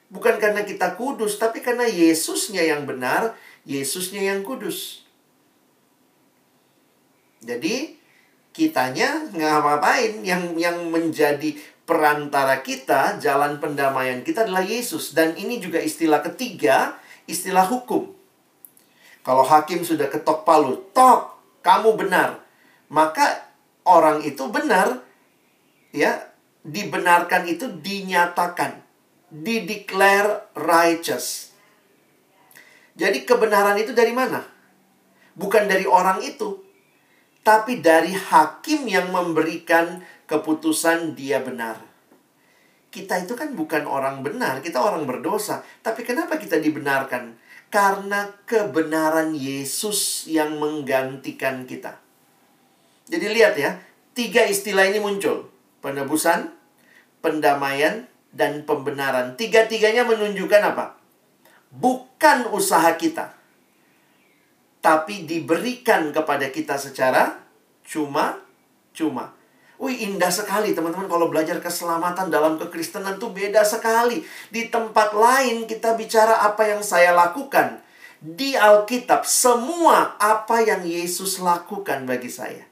Bukan 0.09 0.41
karena 0.41 0.65
kita 0.65 0.97
kudus, 0.97 1.37
tapi 1.37 1.61
karena 1.61 1.85
Yesusnya 1.85 2.65
yang 2.65 2.89
benar, 2.89 3.37
Yesusnya 3.69 4.33
yang 4.33 4.41
kudus. 4.41 5.05
Jadi, 7.45 7.93
kitanya 8.49 9.29
nggak 9.29 9.51
ngapain 9.61 10.13
yang 10.25 10.57
yang 10.57 10.89
menjadi 10.89 11.53
perantara 11.85 12.65
kita, 12.65 13.21
jalan 13.21 13.61
pendamaian 13.61 14.25
kita 14.25 14.49
adalah 14.49 14.65
Yesus. 14.65 15.13
Dan 15.13 15.37
ini 15.37 15.61
juga 15.61 15.77
istilah 15.77 16.25
ketiga, 16.25 16.97
istilah 17.29 17.69
hukum. 17.69 18.09
Kalau 19.21 19.45
hakim 19.45 19.85
sudah 19.85 20.09
ketok 20.09 20.47
palu, 20.47 20.81
tok, 20.97 21.35
kamu 21.61 21.93
benar. 21.93 22.41
Maka 22.87 23.43
orang 23.83 24.23
itu 24.23 24.47
benar, 24.47 25.06
ya, 25.95 26.31
dibenarkan 26.67 27.47
itu 27.47 27.71
dinyatakan, 27.79 28.83
dideclare 29.31 30.51
righteous. 30.55 31.51
Jadi 32.97 33.23
kebenaran 33.23 33.77
itu 33.77 33.93
dari 33.93 34.11
mana? 34.11 34.41
Bukan 35.37 35.69
dari 35.69 35.85
orang 35.85 36.25
itu, 36.25 36.65
tapi 37.45 37.79
dari 37.79 38.11
hakim 38.11 38.89
yang 38.89 39.13
memberikan 39.13 40.01
keputusan 40.27 41.15
dia 41.15 41.39
benar. 41.39 41.79
Kita 42.91 43.21
itu 43.21 43.37
kan 43.37 43.53
bukan 43.53 43.85
orang 43.85 44.25
benar, 44.25 44.59
kita 44.65 44.81
orang 44.81 45.05
berdosa. 45.05 45.61
Tapi 45.85 46.01
kenapa 46.01 46.41
kita 46.41 46.57
dibenarkan? 46.57 47.37
Karena 47.69 48.31
kebenaran 48.47 49.37
Yesus 49.37 50.25
yang 50.25 50.57
menggantikan 50.57 51.67
kita. 51.69 51.99
Jadi 53.07 53.25
lihat 53.31 53.55
ya, 53.55 53.77
tiga 54.17 54.43
istilah 54.43 54.89
ini 54.89 54.97
muncul. 54.97 55.47
Penebusan, 55.87 56.51
pendamaian, 57.23 58.11
dan 58.35 58.67
pembenaran. 58.67 59.39
Tiga-tiganya 59.39 60.03
menunjukkan 60.03 60.75
apa? 60.75 60.99
Bukan 61.71 62.51
usaha 62.51 62.91
kita. 62.99 63.31
Tapi 64.83 65.23
diberikan 65.23 66.11
kepada 66.11 66.51
kita 66.51 66.75
secara 66.75 67.39
cuma-cuma. 67.87 69.31
Wih 69.77 70.09
indah 70.09 70.33
sekali 70.33 70.73
teman-teman 70.73 71.05
kalau 71.05 71.29
belajar 71.29 71.61
keselamatan 71.61 72.33
dalam 72.33 72.57
kekristenan 72.57 73.21
tuh 73.21 73.29
beda 73.29 73.61
sekali. 73.61 74.25
Di 74.49 74.73
tempat 74.73 75.13
lain 75.13 75.69
kita 75.69 75.93
bicara 75.93 76.43
apa 76.43 76.67
yang 76.67 76.81
saya 76.81 77.13
lakukan. 77.13 77.79
Di 78.17 78.57
Alkitab 78.57 79.23
semua 79.23 80.17
apa 80.17 80.65
yang 80.65 80.81
Yesus 80.81 81.37
lakukan 81.37 82.09
bagi 82.09 82.27
saya. 82.33 82.65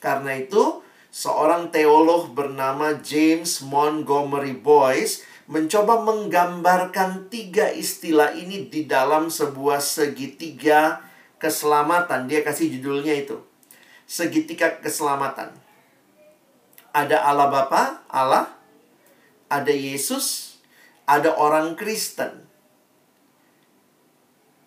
Karena 0.00 0.32
itu 0.32 0.85
seorang 1.16 1.72
teolog 1.72 2.36
bernama 2.36 3.00
James 3.00 3.64
Montgomery 3.64 4.52
Boyce 4.52 5.24
mencoba 5.48 6.04
menggambarkan 6.04 7.32
tiga 7.32 7.72
istilah 7.72 8.36
ini 8.36 8.68
di 8.68 8.84
dalam 8.84 9.32
sebuah 9.32 9.80
segitiga 9.80 11.00
keselamatan. 11.40 12.28
Dia 12.28 12.44
kasih 12.44 12.68
judulnya 12.76 13.16
itu. 13.16 13.40
Segitiga 14.04 14.76
keselamatan 14.84 15.56
ada 16.96 17.28
Allah 17.28 17.52
Bapa, 17.52 18.00
Allah, 18.08 18.56
ada 19.52 19.68
Yesus, 19.68 20.56
ada 21.04 21.36
orang 21.36 21.76
Kristen. 21.76 22.48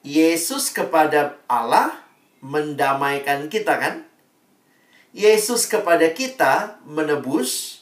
Yesus 0.06 0.70
kepada 0.70 1.42
Allah 1.50 2.06
mendamaikan 2.46 3.50
kita 3.50 3.82
kan? 3.82 3.96
Yesus 5.10 5.66
kepada 5.66 6.06
kita 6.14 6.78
menebus 6.86 7.82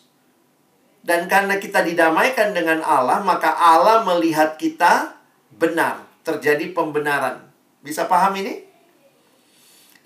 dan 1.07 1.31
karena 1.31 1.55
kita 1.55 1.83
didamaikan 1.83 2.51
dengan 2.51 2.83
Allah, 2.83 3.23
maka 3.23 3.55
Allah 3.55 4.03
melihat 4.03 4.59
kita 4.59 5.15
benar, 5.55 6.03
terjadi 6.27 6.75
pembenaran. 6.75 7.47
Bisa 7.79 8.07
paham 8.11 8.35
ini? 8.39 8.67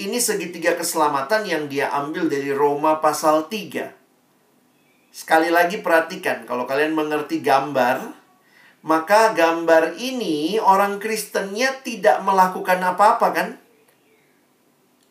Ini 0.02 0.18
segitiga 0.18 0.74
keselamatan 0.74 1.46
yang 1.46 1.70
dia 1.70 1.94
ambil 1.94 2.26
dari 2.26 2.50
Roma 2.50 2.98
pasal 3.02 3.50
3. 3.50 3.94
Sekali 5.14 5.54
lagi 5.54 5.78
perhatikan, 5.82 6.46
kalau 6.50 6.66
kalian 6.66 6.98
mengerti 6.98 7.42
gambar, 7.42 8.14
maka 8.82 9.38
gambar 9.38 9.94
ini 10.02 10.58
orang 10.58 10.98
Kristennya 10.98 11.86
tidak 11.86 12.26
melakukan 12.26 12.82
apa-apa 12.82 13.28
kan? 13.30 13.61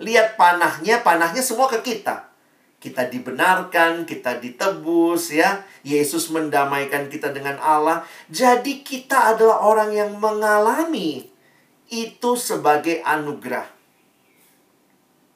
Lihat 0.00 0.40
panahnya, 0.40 1.04
panahnya 1.04 1.44
semua 1.44 1.68
ke 1.68 1.84
kita. 1.84 2.32
Kita 2.80 3.04
dibenarkan, 3.12 4.08
kita 4.08 4.40
ditebus 4.40 5.36
ya. 5.36 5.60
Yesus 5.84 6.32
mendamaikan 6.32 7.12
kita 7.12 7.28
dengan 7.36 7.60
Allah. 7.60 8.00
Jadi 8.32 8.80
kita 8.80 9.36
adalah 9.36 9.60
orang 9.60 9.92
yang 9.92 10.16
mengalami 10.16 11.28
itu 11.92 12.30
sebagai 12.40 13.04
anugerah. 13.04 13.68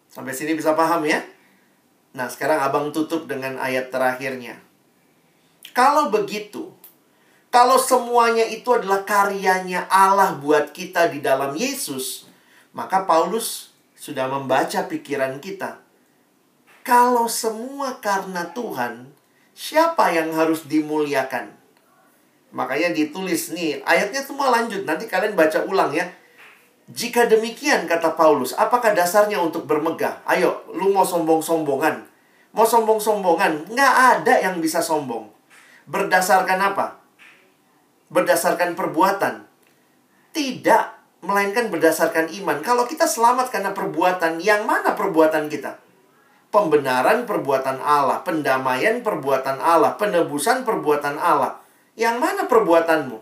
Sampai 0.08 0.32
sini 0.32 0.56
bisa 0.56 0.72
paham 0.72 1.04
ya? 1.04 1.20
Nah, 2.16 2.30
sekarang 2.30 2.62
abang 2.64 2.88
tutup 2.94 3.28
dengan 3.28 3.60
ayat 3.60 3.92
terakhirnya. 3.92 4.56
Kalau 5.74 6.08
begitu, 6.08 6.70
kalau 7.50 7.76
semuanya 7.76 8.46
itu 8.46 8.70
adalah 8.70 9.02
karyanya 9.02 9.90
Allah 9.90 10.38
buat 10.38 10.70
kita 10.70 11.10
di 11.10 11.18
dalam 11.18 11.52
Yesus, 11.58 12.30
maka 12.70 13.02
Paulus 13.02 13.73
sudah 14.04 14.28
membaca 14.28 14.84
pikiran 14.84 15.40
kita. 15.40 15.80
Kalau 16.84 17.24
semua 17.24 17.96
karena 18.04 18.52
Tuhan, 18.52 19.08
siapa 19.56 20.12
yang 20.12 20.36
harus 20.36 20.68
dimuliakan? 20.68 21.48
Makanya 22.52 22.92
ditulis 22.92 23.56
nih, 23.56 23.80
ayatnya 23.88 24.20
semua 24.20 24.52
lanjut. 24.52 24.84
Nanti 24.84 25.08
kalian 25.08 25.32
baca 25.32 25.64
ulang 25.64 25.96
ya. 25.96 26.04
Jika 26.92 27.24
demikian, 27.32 27.88
kata 27.88 28.12
Paulus, 28.12 28.52
apakah 28.52 28.92
dasarnya 28.92 29.40
untuk 29.40 29.64
bermegah? 29.64 30.20
Ayo, 30.28 30.68
lu 30.76 30.92
mau 30.92 31.08
sombong-sombongan. 31.08 32.04
Mau 32.52 32.68
sombong-sombongan, 32.68 33.72
nggak 33.72 33.94
ada 34.20 34.34
yang 34.44 34.60
bisa 34.60 34.84
sombong. 34.84 35.32
Berdasarkan 35.88 36.60
apa? 36.60 37.00
Berdasarkan 38.12 38.76
perbuatan. 38.76 39.48
Tidak, 40.36 40.84
melainkan 41.24 41.72
berdasarkan 41.72 42.28
iman. 42.44 42.60
Kalau 42.60 42.84
kita 42.84 43.08
selamat 43.08 43.48
karena 43.50 43.72
perbuatan, 43.72 44.38
yang 44.44 44.68
mana 44.68 44.92
perbuatan 44.92 45.48
kita? 45.48 45.80
Pembenaran 46.52 47.26
perbuatan 47.26 47.82
Allah, 47.82 48.22
pendamaian 48.22 49.02
perbuatan 49.02 49.58
Allah, 49.58 49.98
penebusan 49.98 50.62
perbuatan 50.62 51.18
Allah. 51.18 51.58
Yang 51.98 52.16
mana 52.22 52.42
perbuatanmu? 52.46 53.18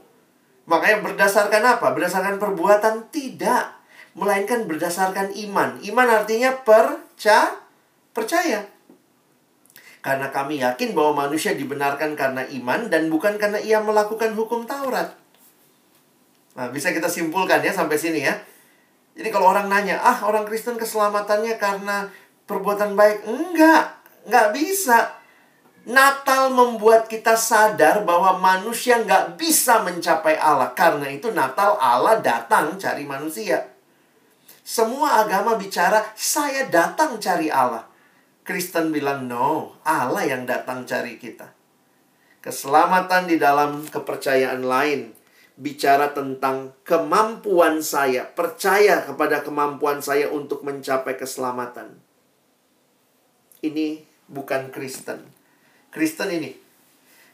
Makanya 0.68 0.98
berdasarkan 1.00 1.62
apa? 1.64 1.86
Berdasarkan 1.96 2.36
perbuatan 2.36 3.08
tidak, 3.08 3.72
melainkan 4.12 4.68
berdasarkan 4.68 5.32
iman. 5.48 5.80
Iman 5.80 6.08
artinya 6.12 6.52
perca 6.60 7.56
percaya. 8.12 8.68
Karena 10.02 10.34
kami 10.34 10.58
yakin 10.58 10.98
bahwa 10.98 11.24
manusia 11.26 11.54
dibenarkan 11.54 12.18
karena 12.18 12.42
iman 12.42 12.90
dan 12.90 13.06
bukan 13.06 13.38
karena 13.38 13.62
ia 13.62 13.78
melakukan 13.78 14.34
hukum 14.34 14.66
Taurat. 14.66 15.21
Nah, 16.52 16.68
bisa 16.68 16.92
kita 16.92 17.08
simpulkan 17.08 17.64
ya 17.64 17.72
sampai 17.72 17.96
sini 17.96 18.20
ya. 18.24 18.34
Jadi 19.12 19.28
kalau 19.28 19.52
orang 19.52 19.68
nanya, 19.68 20.00
ah 20.00 20.24
orang 20.24 20.48
Kristen 20.48 20.80
keselamatannya 20.80 21.56
karena 21.60 22.08
perbuatan 22.48 22.96
baik. 22.96 23.28
Enggak, 23.28 24.00
enggak 24.28 24.48
bisa. 24.56 24.98
Natal 25.82 26.54
membuat 26.54 27.10
kita 27.10 27.34
sadar 27.34 28.06
bahwa 28.06 28.38
manusia 28.38 29.02
nggak 29.02 29.34
bisa 29.34 29.82
mencapai 29.82 30.38
Allah. 30.38 30.70
Karena 30.78 31.10
itu 31.10 31.34
Natal 31.34 31.74
Allah 31.76 32.22
datang 32.22 32.78
cari 32.78 33.02
manusia. 33.02 33.66
Semua 34.62 35.26
agama 35.26 35.58
bicara, 35.58 36.06
saya 36.14 36.70
datang 36.70 37.18
cari 37.18 37.50
Allah. 37.50 37.82
Kristen 38.46 38.94
bilang, 38.94 39.26
no, 39.26 39.74
Allah 39.82 40.22
yang 40.22 40.46
datang 40.46 40.86
cari 40.86 41.18
kita. 41.18 41.50
Keselamatan 42.42 43.26
di 43.26 43.42
dalam 43.42 43.82
kepercayaan 43.86 44.62
lain. 44.62 45.21
Bicara 45.62 46.10
tentang 46.10 46.74
kemampuan 46.82 47.78
saya. 47.78 48.26
Percaya 48.26 49.06
kepada 49.06 49.46
kemampuan 49.46 50.02
saya 50.02 50.26
untuk 50.26 50.66
mencapai 50.66 51.14
keselamatan. 51.14 52.02
Ini 53.62 54.02
bukan 54.26 54.74
Kristen 54.74 55.22
Kristen 55.92 56.32
ini. 56.32 56.56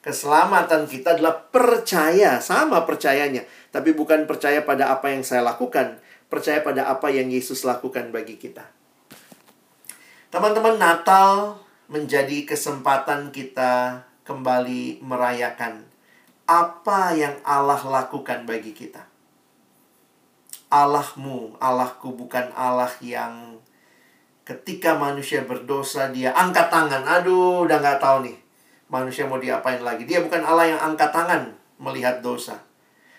Keselamatan 0.03 0.91
kita 0.91 1.15
adalah 1.15 1.47
percaya, 1.49 2.43
sama 2.43 2.83
percayanya, 2.83 3.47
tapi 3.71 3.95
bukan 3.95 4.27
percaya 4.27 4.67
pada 4.67 4.91
apa 4.91 5.15
yang 5.15 5.23
saya 5.23 5.47
lakukan, 5.47 6.03
percaya 6.27 6.63
pada 6.63 6.91
apa 6.91 7.11
yang 7.15 7.31
Yesus 7.31 7.63
lakukan 7.63 8.11
bagi 8.11 8.35
kita. 8.35 8.67
Teman-teman, 10.35 10.77
Natal 10.77 11.63
menjadi 11.87 12.45
kesempatan 12.45 13.31
kita 13.31 14.05
kembali 14.27 15.01
merayakan 15.01 15.88
apa 16.49 17.13
yang 17.13 17.37
Allah 17.45 17.79
lakukan 17.85 18.49
bagi 18.49 18.73
kita. 18.73 19.05
Allahmu, 20.73 21.61
Allahku 21.61 22.17
bukan 22.17 22.49
Allah 22.57 22.93
yang 23.05 23.61
ketika 24.49 24.97
manusia 24.97 25.45
berdosa 25.45 26.09
dia 26.09 26.33
angkat 26.33 26.73
tangan. 26.73 27.05
Aduh, 27.05 27.69
udah 27.69 27.77
nggak 27.79 28.01
tahu 28.01 28.25
nih 28.25 28.49
manusia 28.89 29.29
mau 29.29 29.37
diapain 29.37 29.81
lagi. 29.85 30.09
Dia 30.09 30.25
bukan 30.25 30.41
Allah 30.43 30.73
yang 30.73 30.81
angkat 30.81 31.13
tangan 31.13 31.53
melihat 31.79 32.25
dosa. 32.25 32.57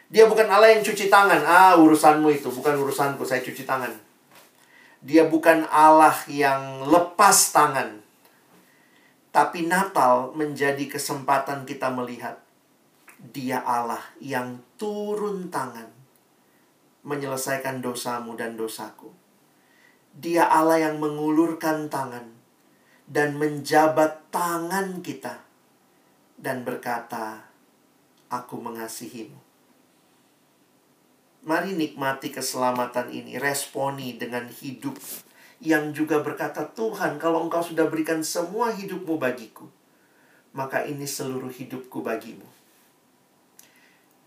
Dia 0.09 0.25
bukan 0.25 0.49
Allah 0.49 0.73
yang 0.73 0.82
cuci 0.82 1.07
tangan. 1.07 1.45
Ah, 1.45 1.77
urusanmu 1.77 2.34
itu. 2.34 2.49
Bukan 2.49 2.73
urusanku, 2.82 3.21
saya 3.21 3.45
cuci 3.45 3.63
tangan. 3.63 3.93
Dia 5.05 5.30
bukan 5.30 5.69
Allah 5.69 6.17
yang 6.25 6.89
lepas 6.89 7.53
tangan. 7.53 8.01
Tapi 9.30 9.69
Natal 9.69 10.34
menjadi 10.34 10.89
kesempatan 10.89 11.63
kita 11.69 11.93
melihat. 11.93 12.41
Dia 13.20 13.59
Allah 13.59 13.99
yang 14.24 14.63
turun 14.80 15.51
tangan. 15.51 15.91
Menyelesaikan 17.03 17.84
dosamu 17.84 18.39
dan 18.39 18.55
dosaku. 18.55 19.11
Dia 20.15 20.47
Allah 20.47 20.88
yang 20.88 21.03
mengulurkan 21.03 21.91
tangan. 21.91 22.39
Dan 23.09 23.41
menjabat 23.41 24.30
tangan 24.30 25.01
kita 25.01 25.41
dan 26.38 26.61
berkata, 26.63 27.49
"Aku 28.30 28.61
mengasihimu." 28.61 29.41
Mari 31.41 31.74
nikmati 31.74 32.30
keselamatan 32.30 33.09
ini, 33.09 33.41
responi 33.41 34.13
dengan 34.20 34.45
hidup 34.45 34.93
yang 35.57 35.91
juga 35.91 36.22
berkata, 36.22 36.70
"Tuhan, 36.70 37.17
kalau 37.17 37.43
Engkau 37.47 37.65
sudah 37.65 37.89
berikan 37.89 38.22
semua 38.22 38.72
hidupmu 38.72 39.17
bagiku, 39.17 39.67
maka 40.53 40.86
ini 40.86 41.09
seluruh 41.09 41.49
hidupku 41.49 42.05
bagimu." 42.05 42.59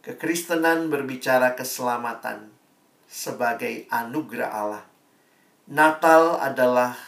Kekristenan 0.03 0.91
berbicara 0.91 1.55
keselamatan 1.55 2.51
sebagai 3.07 3.87
anugerah 3.87 4.51
Allah. 4.51 4.85
Natal 5.71 6.43
adalah 6.43 6.99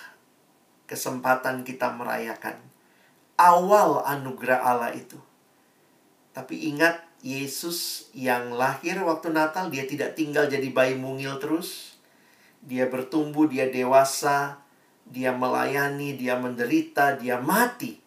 kesempatan 0.86 1.66
kita 1.66 1.90
merayakan 1.90 2.54
awal 3.34 4.02
anugerah 4.06 4.62
Allah 4.62 4.94
itu. 4.94 5.18
Tapi 6.34 6.70
ingat, 6.70 7.02
Yesus 7.24 8.10
yang 8.12 8.54
lahir 8.54 9.00
waktu 9.02 9.34
Natal, 9.34 9.74
dia 9.74 9.88
tidak 9.90 10.14
tinggal 10.14 10.46
jadi 10.46 10.70
bayi 10.70 10.94
mungil 10.94 11.42
terus. 11.42 11.98
Dia 12.62 12.86
bertumbuh, 12.86 13.50
dia 13.50 13.70
dewasa, 13.70 14.62
dia 15.02 15.34
melayani, 15.34 16.14
dia 16.14 16.38
menderita, 16.38 17.16
dia 17.18 17.42
mati. 17.42 17.98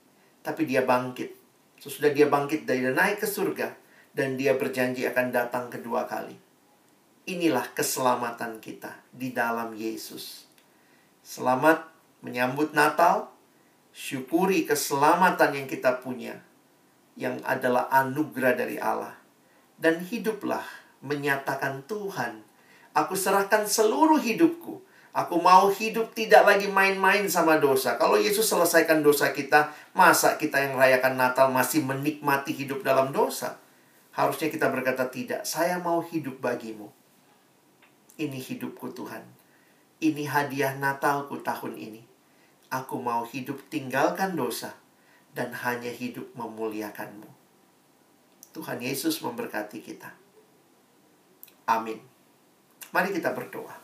Tapi 0.43 0.63
dia 0.63 0.85
bangkit. 0.85 1.33
Sesudah 1.81 2.13
dia 2.13 2.29
bangkit, 2.31 2.63
dia 2.63 2.93
naik 2.93 3.19
ke 3.19 3.27
surga. 3.27 3.86
Dan 4.17 4.33
dia 4.33 4.57
berjanji 4.57 5.05
akan 5.05 5.29
datang 5.29 5.69
kedua 5.69 6.09
kali. 6.09 6.33
Inilah 7.29 7.69
keselamatan 7.77 8.57
kita 8.57 8.97
di 9.13 9.29
dalam 9.29 9.77
Yesus. 9.77 10.49
Selamat 11.21 11.85
menyambut 12.25 12.73
Natal, 12.73 13.29
syukuri 13.93 14.65
keselamatan 14.65 15.61
yang 15.61 15.67
kita 15.69 16.01
punya, 16.01 16.41
yang 17.13 17.37
adalah 17.45 17.93
anugerah 17.93 18.57
dari 18.57 18.81
Allah, 18.81 19.13
dan 19.77 20.01
hiduplah 20.01 20.65
menyatakan 21.05 21.85
Tuhan. 21.85 22.41
Aku 22.97 23.13
serahkan 23.13 23.69
seluruh 23.69 24.17
hidupku. 24.17 24.81
Aku 25.13 25.37
mau 25.37 25.69
hidup 25.69 26.17
tidak 26.17 26.41
lagi 26.41 26.65
main-main 26.65 27.29
sama 27.29 27.61
dosa. 27.61 28.01
Kalau 28.01 28.17
Yesus 28.17 28.49
selesaikan 28.49 29.05
dosa 29.05 29.29
kita, 29.29 29.77
masa 29.93 30.41
kita 30.41 30.57
yang 30.57 30.73
rayakan 30.73 31.21
Natal 31.21 31.53
masih 31.53 31.85
menikmati 31.85 32.57
hidup 32.57 32.81
dalam 32.81 33.13
dosa? 33.13 33.61
Harusnya 34.17 34.49
kita 34.49 34.73
berkata 34.73 35.05
tidak, 35.13 35.45
saya 35.45 35.77
mau 35.77 36.01
hidup 36.01 36.41
bagimu. 36.41 36.89
Ini 38.17 38.33
hidupku 38.33 38.89
Tuhan. 38.97 39.21
Ini 40.01 40.25
hadiah 40.25 40.73
Natalku 40.73 41.37
tahun 41.45 41.77
ini. 41.77 42.01
Aku 42.73 42.97
mau 42.97 43.29
hidup 43.29 43.61
tinggalkan 43.69 44.33
dosa 44.33 44.73
dan 45.37 45.53
hanya 45.53 45.93
hidup 45.93 46.33
memuliakanmu. 46.33 47.29
Tuhan 48.57 48.81
Yesus 48.81 49.21
memberkati 49.21 49.85
kita. 49.85 50.09
Amin. 51.69 52.01
Mari 52.89 53.13
kita 53.13 53.37
berdoa. 53.37 53.77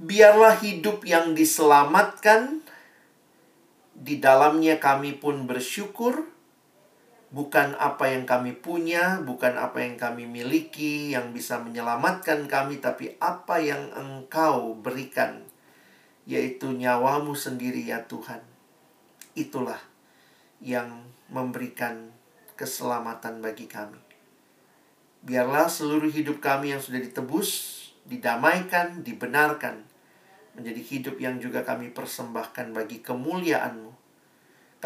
Biarlah 0.00 0.56
hidup 0.64 1.04
yang 1.04 1.36
diselamatkan, 1.36 2.64
di 3.92 4.16
dalamnya 4.16 4.80
kami 4.80 5.16
pun 5.16 5.44
bersyukur, 5.44 6.35
bukan 7.34 7.74
apa 7.78 8.14
yang 8.14 8.22
kami 8.28 8.54
punya, 8.54 9.18
bukan 9.22 9.58
apa 9.58 9.82
yang 9.82 9.98
kami 9.98 10.28
miliki 10.28 11.10
yang 11.14 11.34
bisa 11.34 11.58
menyelamatkan 11.58 12.46
kami, 12.46 12.78
tapi 12.78 13.18
apa 13.18 13.58
yang 13.58 13.90
Engkau 13.94 14.78
berikan, 14.78 15.42
yaitu 16.28 16.70
nyawamu 16.70 17.34
sendiri, 17.34 17.82
ya 17.82 18.06
Tuhan. 18.06 18.42
Itulah 19.34 19.80
yang 20.62 21.06
memberikan 21.28 22.14
keselamatan 22.54 23.42
bagi 23.42 23.66
kami. 23.66 23.98
Biarlah 25.26 25.66
seluruh 25.66 26.08
hidup 26.08 26.38
kami 26.38 26.70
yang 26.70 26.78
sudah 26.78 27.02
ditebus, 27.02 27.74
didamaikan, 28.06 29.02
dibenarkan, 29.02 29.82
menjadi 30.54 30.80
hidup 30.80 31.16
yang 31.18 31.42
juga 31.42 31.66
kami 31.66 31.90
persembahkan 31.90 32.70
bagi 32.70 33.02
kemuliaan-Mu. 33.02 33.92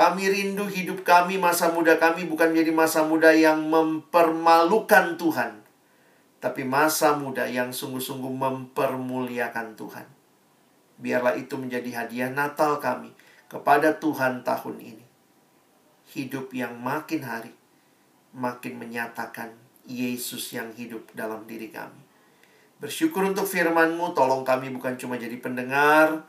Kami 0.00 0.32
rindu 0.32 0.64
hidup 0.64 1.04
kami, 1.04 1.36
masa 1.36 1.68
muda 1.76 2.00
kami 2.00 2.24
bukan 2.24 2.56
menjadi 2.56 2.72
masa 2.72 3.04
muda 3.04 3.36
yang 3.36 3.68
mempermalukan 3.68 5.20
Tuhan, 5.20 5.60
tapi 6.40 6.64
masa 6.64 7.20
muda 7.20 7.44
yang 7.44 7.68
sungguh-sungguh 7.68 8.32
mempermuliakan 8.32 9.76
Tuhan. 9.76 10.08
Biarlah 10.96 11.36
itu 11.36 11.52
menjadi 11.60 12.00
hadiah 12.00 12.32
Natal 12.32 12.80
kami 12.80 13.12
kepada 13.52 14.00
Tuhan 14.00 14.40
tahun 14.40 14.80
ini. 14.80 15.04
Hidup 16.16 16.48
yang 16.56 16.80
makin 16.80 17.20
hari 17.20 17.52
makin 18.32 18.80
menyatakan 18.80 19.52
Yesus 19.84 20.54
yang 20.56 20.72
hidup 20.80 21.12
dalam 21.12 21.44
diri 21.44 21.68
kami. 21.68 22.00
Bersyukur 22.80 23.26
untuk 23.28 23.44
firman-Mu, 23.44 24.16
tolong 24.16 24.48
kami 24.48 24.72
bukan 24.72 24.96
cuma 24.96 25.20
jadi 25.20 25.36
pendengar, 25.36 26.24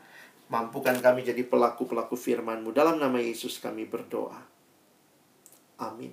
mampukan 0.52 1.00
kami 1.00 1.24
jadi 1.24 1.48
pelaku-pelaku 1.48 2.12
firman-Mu. 2.12 2.76
Dalam 2.76 3.00
nama 3.00 3.16
Yesus 3.16 3.56
kami 3.56 3.88
berdoa. 3.88 4.36
Amin. 5.80 6.12